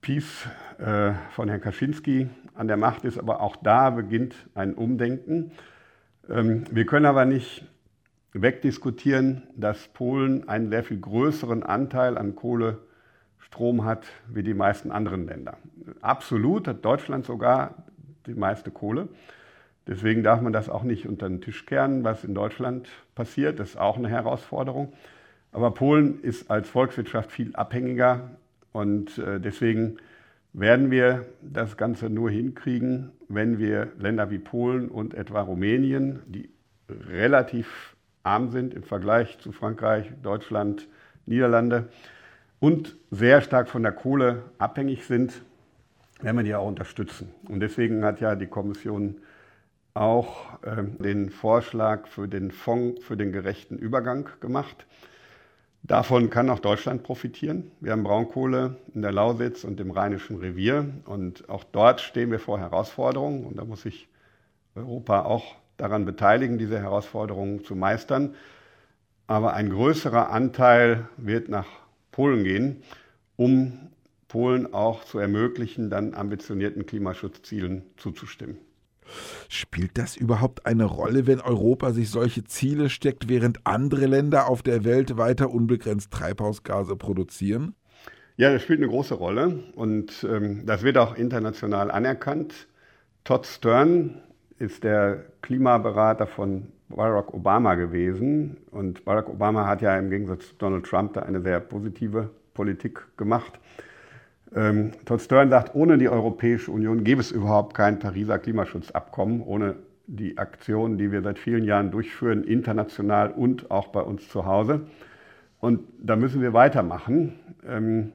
PiS 0.00 0.46
äh, 0.78 1.12
von 1.30 1.48
Herrn 1.48 1.60
Kaczynski 1.60 2.28
an 2.54 2.68
der 2.68 2.76
Macht 2.76 3.04
ist. 3.04 3.18
Aber 3.18 3.40
auch 3.40 3.56
da 3.56 3.90
beginnt 3.90 4.34
ein 4.54 4.74
Umdenken. 4.74 5.52
Ähm, 6.28 6.64
wir 6.70 6.86
können 6.86 7.06
aber 7.06 7.24
nicht 7.24 7.64
wegdiskutieren, 8.32 9.44
dass 9.56 9.88
Polen 9.88 10.48
einen 10.48 10.70
sehr 10.70 10.84
viel 10.84 11.00
größeren 11.00 11.62
Anteil 11.62 12.18
an 12.18 12.34
Kohlestrom 13.52 13.84
hat 13.84 14.06
wie 14.28 14.42
die 14.42 14.54
meisten 14.54 14.90
anderen 14.90 15.26
Länder. 15.26 15.56
Absolut 16.00 16.66
hat 16.66 16.84
Deutschland 16.84 17.24
sogar 17.26 17.84
die 18.26 18.34
meiste 18.34 18.70
Kohle. 18.70 19.08
Deswegen 19.86 20.22
darf 20.22 20.40
man 20.40 20.52
das 20.52 20.68
auch 20.68 20.84
nicht 20.84 21.06
unter 21.06 21.28
den 21.28 21.40
Tisch 21.40 21.66
kehren, 21.66 22.04
was 22.04 22.24
in 22.24 22.34
Deutschland 22.34 22.88
passiert. 23.14 23.58
Das 23.58 23.70
ist 23.70 23.76
auch 23.76 23.98
eine 23.98 24.08
Herausforderung. 24.08 24.92
Aber 25.52 25.72
Polen 25.72 26.22
ist 26.22 26.50
als 26.50 26.68
Volkswirtschaft 26.68 27.30
viel 27.30 27.54
abhängiger 27.54 28.30
und 28.72 29.18
äh, 29.18 29.38
deswegen 29.38 29.98
werden 30.54 30.90
wir 30.90 31.26
das 31.42 31.76
Ganze 31.76 32.08
nur 32.08 32.30
hinkriegen, 32.30 33.10
wenn 33.28 33.58
wir 33.58 33.88
Länder 33.98 34.30
wie 34.30 34.38
Polen 34.38 34.88
und 34.88 35.14
etwa 35.14 35.42
Rumänien, 35.42 36.20
die 36.26 36.48
relativ 36.88 37.96
arm 38.22 38.50
sind 38.50 38.72
im 38.72 38.82
Vergleich 38.82 39.38
zu 39.40 39.52
Frankreich, 39.52 40.10
Deutschland, 40.22 40.88
Niederlande 41.26 41.88
und 42.62 42.94
sehr 43.10 43.40
stark 43.40 43.68
von 43.68 43.82
der 43.82 43.90
Kohle 43.90 44.44
abhängig 44.58 45.04
sind, 45.04 45.42
werden 46.20 46.36
wir 46.36 46.44
die 46.44 46.54
auch 46.54 46.68
unterstützen. 46.68 47.34
Und 47.48 47.58
deswegen 47.58 48.04
hat 48.04 48.20
ja 48.20 48.36
die 48.36 48.46
Kommission 48.46 49.16
auch 49.94 50.62
äh, 50.62 50.84
den 51.02 51.30
Vorschlag 51.30 52.06
für 52.06 52.28
den 52.28 52.52
Fonds 52.52 53.02
für 53.04 53.16
den 53.16 53.32
gerechten 53.32 53.78
Übergang 53.78 54.28
gemacht. 54.38 54.86
Davon 55.82 56.30
kann 56.30 56.48
auch 56.50 56.60
Deutschland 56.60 57.02
profitieren. 57.02 57.72
Wir 57.80 57.90
haben 57.90 58.04
Braunkohle 58.04 58.76
in 58.94 59.02
der 59.02 59.10
Lausitz 59.10 59.64
und 59.64 59.80
im 59.80 59.90
Rheinischen 59.90 60.36
Revier 60.36 60.88
und 61.06 61.48
auch 61.48 61.64
dort 61.64 62.00
stehen 62.00 62.30
wir 62.30 62.38
vor 62.38 62.60
Herausforderungen 62.60 63.44
und 63.44 63.58
da 63.58 63.64
muss 63.64 63.82
sich 63.82 64.08
Europa 64.76 65.22
auch 65.22 65.56
daran 65.78 66.04
beteiligen, 66.04 66.58
diese 66.58 66.78
Herausforderungen 66.78 67.64
zu 67.64 67.74
meistern. 67.74 68.36
Aber 69.26 69.54
ein 69.54 69.68
größerer 69.68 70.30
Anteil 70.30 71.08
wird 71.16 71.48
nach 71.48 71.81
Polen 72.12 72.44
gehen, 72.44 72.82
um 73.36 73.90
Polen 74.28 74.72
auch 74.72 75.04
zu 75.04 75.18
ermöglichen, 75.18 75.90
dann 75.90 76.14
ambitionierten 76.14 76.86
Klimaschutzzielen 76.86 77.82
zuzustimmen. 77.96 78.56
Spielt 79.48 79.98
das 79.98 80.16
überhaupt 80.16 80.64
eine 80.64 80.84
Rolle, 80.84 81.26
wenn 81.26 81.40
Europa 81.40 81.92
sich 81.92 82.08
solche 82.08 82.44
Ziele 82.44 82.88
steckt, 82.88 83.28
während 83.28 83.66
andere 83.66 84.06
Länder 84.06 84.48
auf 84.48 84.62
der 84.62 84.84
Welt 84.84 85.16
weiter 85.18 85.50
unbegrenzt 85.50 86.10
Treibhausgase 86.12 86.96
produzieren? 86.96 87.74
Ja, 88.36 88.52
das 88.52 88.62
spielt 88.62 88.78
eine 88.78 88.88
große 88.88 89.14
Rolle 89.14 89.64
und 89.74 90.26
ähm, 90.28 90.64
das 90.64 90.82
wird 90.82 90.96
auch 90.96 91.14
international 91.16 91.90
anerkannt. 91.90 92.68
Todd 93.24 93.46
Stern 93.46 94.22
ist 94.58 94.84
der 94.84 95.26
Klimaberater 95.42 96.26
von 96.26 96.68
Barack 96.96 97.32
Obama 97.34 97.74
gewesen 97.74 98.56
und 98.70 99.04
Barack 99.04 99.28
Obama 99.28 99.66
hat 99.66 99.82
ja 99.82 99.96
im 99.98 100.10
Gegensatz 100.10 100.48
zu 100.48 100.54
Donald 100.56 100.84
Trump 100.84 101.14
da 101.14 101.22
eine 101.22 101.40
sehr 101.40 101.60
positive 101.60 102.30
Politik 102.54 103.16
gemacht. 103.16 103.58
Ähm, 104.54 104.92
Todd 105.04 105.20
Stern 105.20 105.50
sagt, 105.50 105.74
ohne 105.74 105.98
die 105.98 106.08
Europäische 106.08 106.70
Union 106.70 107.04
gäbe 107.04 107.20
es 107.20 107.30
überhaupt 107.30 107.74
kein 107.74 107.98
Pariser 107.98 108.38
Klimaschutzabkommen, 108.38 109.40
ohne 109.40 109.76
die 110.06 110.36
Aktionen, 110.36 110.98
die 110.98 111.10
wir 111.10 111.22
seit 111.22 111.38
vielen 111.38 111.64
Jahren 111.64 111.90
durchführen, 111.90 112.44
international 112.44 113.30
und 113.30 113.70
auch 113.70 113.88
bei 113.88 114.00
uns 114.00 114.28
zu 114.28 114.44
Hause. 114.44 114.82
Und 115.60 115.80
da 115.98 116.16
müssen 116.16 116.42
wir 116.42 116.52
weitermachen. 116.52 117.34
Ähm, 117.66 118.12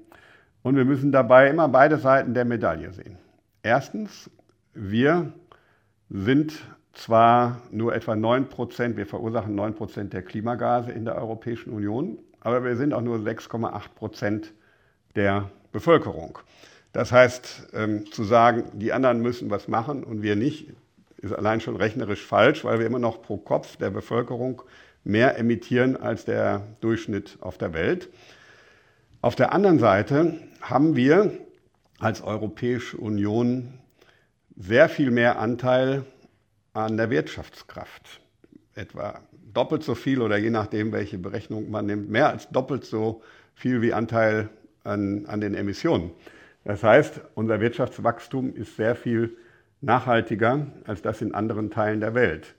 und 0.62 0.76
wir 0.76 0.86
müssen 0.86 1.12
dabei 1.12 1.50
immer 1.50 1.70
beide 1.70 1.98
Seiten 1.98 2.34
der 2.34 2.46
Medaille 2.46 2.92
sehen. 2.92 3.18
Erstens, 3.64 4.30
wir 4.74 5.32
sind 6.10 6.54
zwar 6.98 7.62
nur 7.72 7.96
etwa 7.96 8.16
9 8.16 8.50
Prozent, 8.50 8.98
wir 8.98 9.06
verursachen 9.06 9.56
9 9.56 9.76
Prozent 9.76 10.14
der 10.14 10.24
Klimagase 10.24 10.92
in 10.92 11.06
der 11.06 11.16
Europäischen 11.16 11.72
Union, 11.72 12.18
aber 12.42 12.64
wir 12.64 12.76
sind 12.76 12.94
auch 12.94 13.02
nur 13.02 13.18
6,8 13.18 13.90
Prozent 13.96 14.54
der 15.16 15.52
Bevölkerung. 15.72 16.40
Das 16.94 17.12
heißt, 17.12 17.70
ähm, 17.74 18.12
zu 18.12 18.24
sagen, 18.24 18.72
die 18.74 18.94
anderen 18.94 19.22
müssen 19.22 19.50
was 19.52 19.68
machen 19.68 20.04
und 20.04 20.24
wir 20.24 20.36
nicht, 20.36 20.72
ist 21.18 21.34
allein 21.34 21.62
schon 21.62 21.76
rechnerisch 21.76 22.26
falsch, 22.26 22.64
weil 22.64 22.80
wir 22.80 22.86
immer 22.86 23.00
noch 23.00 23.22
pro 23.22 23.38
Kopf 23.38 23.78
der 23.78 23.90
Bevölkerung 23.90 24.64
mehr 25.04 25.38
emittieren 25.38 25.98
als 25.98 26.26
der 26.26 26.64
Durchschnitt 26.82 27.38
auf 27.42 27.58
der 27.58 27.74
Welt. 27.74 28.10
Auf 29.22 29.36
der 29.36 29.54
anderen 29.54 29.80
Seite 29.80 30.40
haben 30.62 30.96
wir 30.96 31.32
als 32.00 32.22
Europäische 32.22 32.98
Union 32.98 33.74
sehr 34.56 34.90
viel 34.90 35.12
mehr 35.12 35.40
Anteil 35.40 36.06
an 36.78 36.96
der 36.96 37.10
Wirtschaftskraft. 37.10 38.22
Etwa 38.76 39.22
doppelt 39.52 39.82
so 39.82 39.96
viel 39.96 40.22
oder 40.22 40.38
je 40.38 40.52
nachdem, 40.52 40.92
welche 40.92 41.18
Berechnung 41.18 41.72
man 41.72 41.88
nimmt, 41.88 42.10
mehr 42.10 42.30
als 42.30 42.50
doppelt 42.50 42.86
so 42.86 43.24
viel 43.56 43.82
wie 43.82 43.94
Anteil 43.94 44.50
an, 44.84 45.26
an 45.26 45.42
den 45.42 45.56
Emissionen. 45.56 46.12
Das 46.64 46.84
heißt, 46.84 47.22
unser 47.34 47.60
Wirtschaftswachstum 47.62 48.54
ist 48.56 48.76
sehr 48.76 48.96
viel 48.96 49.36
nachhaltiger 49.82 50.68
als 50.86 51.02
das 51.02 51.22
in 51.22 51.34
anderen 51.34 51.72
Teilen 51.72 52.00
der 52.00 52.14
Welt. 52.14 52.54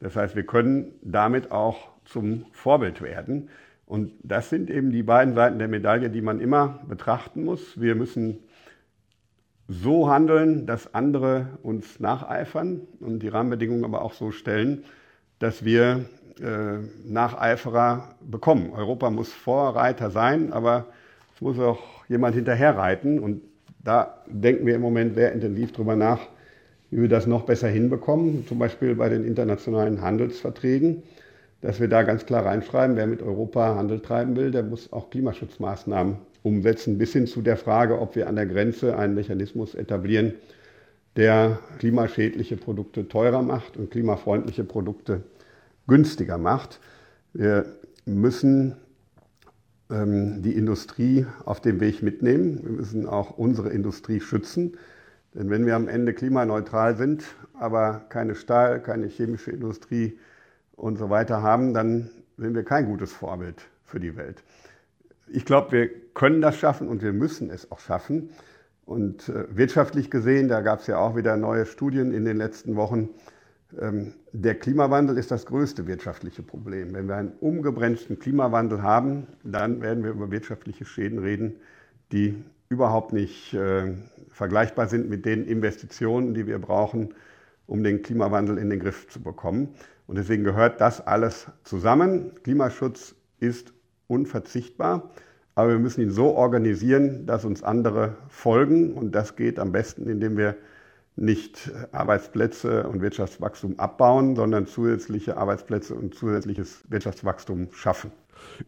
Das 0.00 0.16
heißt, 0.16 0.34
wir 0.34 0.44
können 0.44 0.92
damit 1.02 1.52
auch 1.52 1.90
zum 2.04 2.46
Vorbild 2.50 3.02
werden. 3.02 3.50
Und 3.86 4.12
das 4.24 4.50
sind 4.50 4.68
eben 4.68 4.90
die 4.90 5.04
beiden 5.04 5.34
Seiten 5.34 5.60
der 5.60 5.68
Medaille, 5.68 6.10
die 6.10 6.22
man 6.22 6.40
immer 6.40 6.80
betrachten 6.88 7.44
muss. 7.44 7.80
Wir 7.80 7.94
müssen 7.94 8.40
so 9.70 10.10
handeln, 10.10 10.66
dass 10.66 10.94
andere 10.94 11.46
uns 11.62 12.00
nacheifern 12.00 12.80
und 12.98 13.20
die 13.20 13.28
Rahmenbedingungen 13.28 13.84
aber 13.84 14.02
auch 14.02 14.12
so 14.12 14.32
stellen, 14.32 14.84
dass 15.38 15.64
wir 15.64 16.06
äh, 16.40 16.78
Nacheiferer 17.06 18.16
bekommen. 18.20 18.72
Europa 18.72 19.10
muss 19.10 19.32
Vorreiter 19.32 20.10
sein, 20.10 20.52
aber 20.52 20.86
es 21.36 21.40
muss 21.40 21.58
auch 21.60 21.78
jemand 22.08 22.34
hinterherreiten. 22.34 23.20
Und 23.20 23.42
da 23.84 24.18
denken 24.26 24.66
wir 24.66 24.74
im 24.74 24.80
Moment 24.80 25.14
sehr 25.14 25.32
intensiv 25.32 25.70
drüber 25.72 25.94
nach, 25.94 26.20
wie 26.90 27.02
wir 27.02 27.08
das 27.08 27.28
noch 27.28 27.42
besser 27.44 27.68
hinbekommen, 27.68 28.46
zum 28.48 28.58
Beispiel 28.58 28.96
bei 28.96 29.08
den 29.08 29.24
internationalen 29.24 30.02
Handelsverträgen. 30.02 31.04
dass 31.62 31.78
wir 31.78 31.88
da 31.88 32.02
ganz 32.04 32.24
klar 32.24 32.46
reinschreiben, 32.46 32.96
wer 32.96 33.06
mit 33.06 33.22
Europa 33.22 33.76
Handel 33.76 34.00
treiben 34.00 34.34
will, 34.34 34.50
der 34.50 34.62
muss 34.62 34.92
auch 34.94 35.10
Klimaschutzmaßnahmen 35.10 36.16
umsetzen, 36.42 36.98
bis 36.98 37.12
hin 37.12 37.26
zu 37.26 37.42
der 37.42 37.56
Frage, 37.56 38.00
ob 38.00 38.16
wir 38.16 38.28
an 38.28 38.36
der 38.36 38.46
Grenze 38.46 38.96
einen 38.96 39.14
Mechanismus 39.14 39.74
etablieren, 39.74 40.34
der 41.16 41.58
klimaschädliche 41.78 42.56
Produkte 42.56 43.08
teurer 43.08 43.42
macht 43.42 43.76
und 43.76 43.90
klimafreundliche 43.90 44.64
Produkte 44.64 45.22
günstiger 45.86 46.38
macht. 46.38 46.80
Wir 47.32 47.66
müssen 48.04 48.76
ähm, 49.90 50.42
die 50.42 50.54
Industrie 50.54 51.26
auf 51.44 51.60
dem 51.60 51.80
Weg 51.80 52.02
mitnehmen. 52.02 52.60
Wir 52.62 52.72
müssen 52.72 53.06
auch 53.06 53.36
unsere 53.36 53.70
Industrie 53.70 54.20
schützen. 54.20 54.76
Denn 55.34 55.50
wenn 55.50 55.66
wir 55.66 55.76
am 55.76 55.88
Ende 55.88 56.12
klimaneutral 56.12 56.96
sind, 56.96 57.24
aber 57.54 58.04
keine 58.08 58.34
Stahl, 58.34 58.80
keine 58.80 59.06
chemische 59.06 59.50
Industrie 59.50 60.18
und 60.74 60.96
so 60.96 61.10
weiter 61.10 61.42
haben, 61.42 61.74
dann 61.74 62.10
sind 62.36 62.54
wir 62.54 62.64
kein 62.64 62.86
gutes 62.86 63.12
Vorbild 63.12 63.62
für 63.84 64.00
die 64.00 64.16
Welt. 64.16 64.42
Ich 65.32 65.44
glaube, 65.44 65.72
wir 65.72 65.88
können 66.14 66.40
das 66.40 66.56
schaffen 66.56 66.88
und 66.88 67.02
wir 67.02 67.12
müssen 67.12 67.50
es 67.50 67.70
auch 67.70 67.80
schaffen. 67.80 68.30
Und 68.84 69.28
äh, 69.28 69.44
wirtschaftlich 69.56 70.10
gesehen, 70.10 70.48
da 70.48 70.60
gab 70.60 70.80
es 70.80 70.86
ja 70.86 70.98
auch 70.98 71.14
wieder 71.16 71.36
neue 71.36 71.66
Studien 71.66 72.12
in 72.12 72.24
den 72.24 72.36
letzten 72.36 72.76
Wochen, 72.76 73.10
ähm, 73.78 74.14
der 74.32 74.56
Klimawandel 74.56 75.16
ist 75.18 75.30
das 75.30 75.46
größte 75.46 75.86
wirtschaftliche 75.86 76.42
Problem. 76.42 76.94
Wenn 76.94 77.06
wir 77.06 77.16
einen 77.16 77.32
umgebremsten 77.40 78.18
Klimawandel 78.18 78.82
haben, 78.82 79.26
dann 79.44 79.80
werden 79.80 80.02
wir 80.02 80.10
über 80.10 80.30
wirtschaftliche 80.30 80.84
Schäden 80.84 81.18
reden, 81.18 81.56
die 82.12 82.42
überhaupt 82.68 83.12
nicht 83.12 83.54
äh, 83.54 83.94
vergleichbar 84.30 84.88
sind 84.88 85.08
mit 85.08 85.24
den 85.24 85.44
Investitionen, 85.44 86.34
die 86.34 86.46
wir 86.46 86.58
brauchen, 86.58 87.14
um 87.66 87.82
den 87.82 88.02
Klimawandel 88.02 88.58
in 88.58 88.70
den 88.70 88.80
Griff 88.80 89.08
zu 89.08 89.20
bekommen. 89.20 89.74
Und 90.06 90.16
deswegen 90.16 90.44
gehört 90.44 90.80
das 90.80 91.06
alles 91.06 91.46
zusammen. 91.62 92.32
Klimaschutz 92.42 93.14
ist 93.38 93.72
unverzichtbar, 94.10 95.10
aber 95.54 95.70
wir 95.70 95.78
müssen 95.78 96.02
ihn 96.02 96.10
so 96.10 96.34
organisieren, 96.34 97.26
dass 97.26 97.44
uns 97.44 97.62
andere 97.62 98.16
folgen. 98.28 98.94
Und 98.94 99.14
das 99.14 99.36
geht 99.36 99.58
am 99.58 99.72
besten, 99.72 100.08
indem 100.08 100.36
wir 100.36 100.56
nicht 101.16 101.70
Arbeitsplätze 101.92 102.88
und 102.88 103.02
Wirtschaftswachstum 103.02 103.78
abbauen, 103.78 104.36
sondern 104.36 104.66
zusätzliche 104.66 105.36
Arbeitsplätze 105.36 105.94
und 105.94 106.14
zusätzliches 106.14 106.82
Wirtschaftswachstum 106.88 107.68
schaffen. 107.72 108.10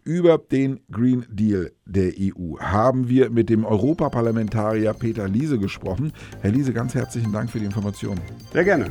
Über 0.04 0.36
den 0.36 0.80
Green 0.90 1.24
Deal 1.30 1.72
der 1.86 2.12
EU 2.18 2.58
haben 2.58 3.08
wir 3.08 3.30
mit 3.30 3.48
dem 3.48 3.64
Europaparlamentarier 3.64 4.92
Peter 4.92 5.28
Liese 5.28 5.58
gesprochen. 5.58 6.12
Herr 6.42 6.50
Liese, 6.50 6.74
ganz 6.74 6.94
herzlichen 6.94 7.32
Dank 7.32 7.50
für 7.50 7.58
die 7.58 7.64
Informationen. 7.64 8.20
Sehr 8.52 8.64
gerne. 8.64 8.90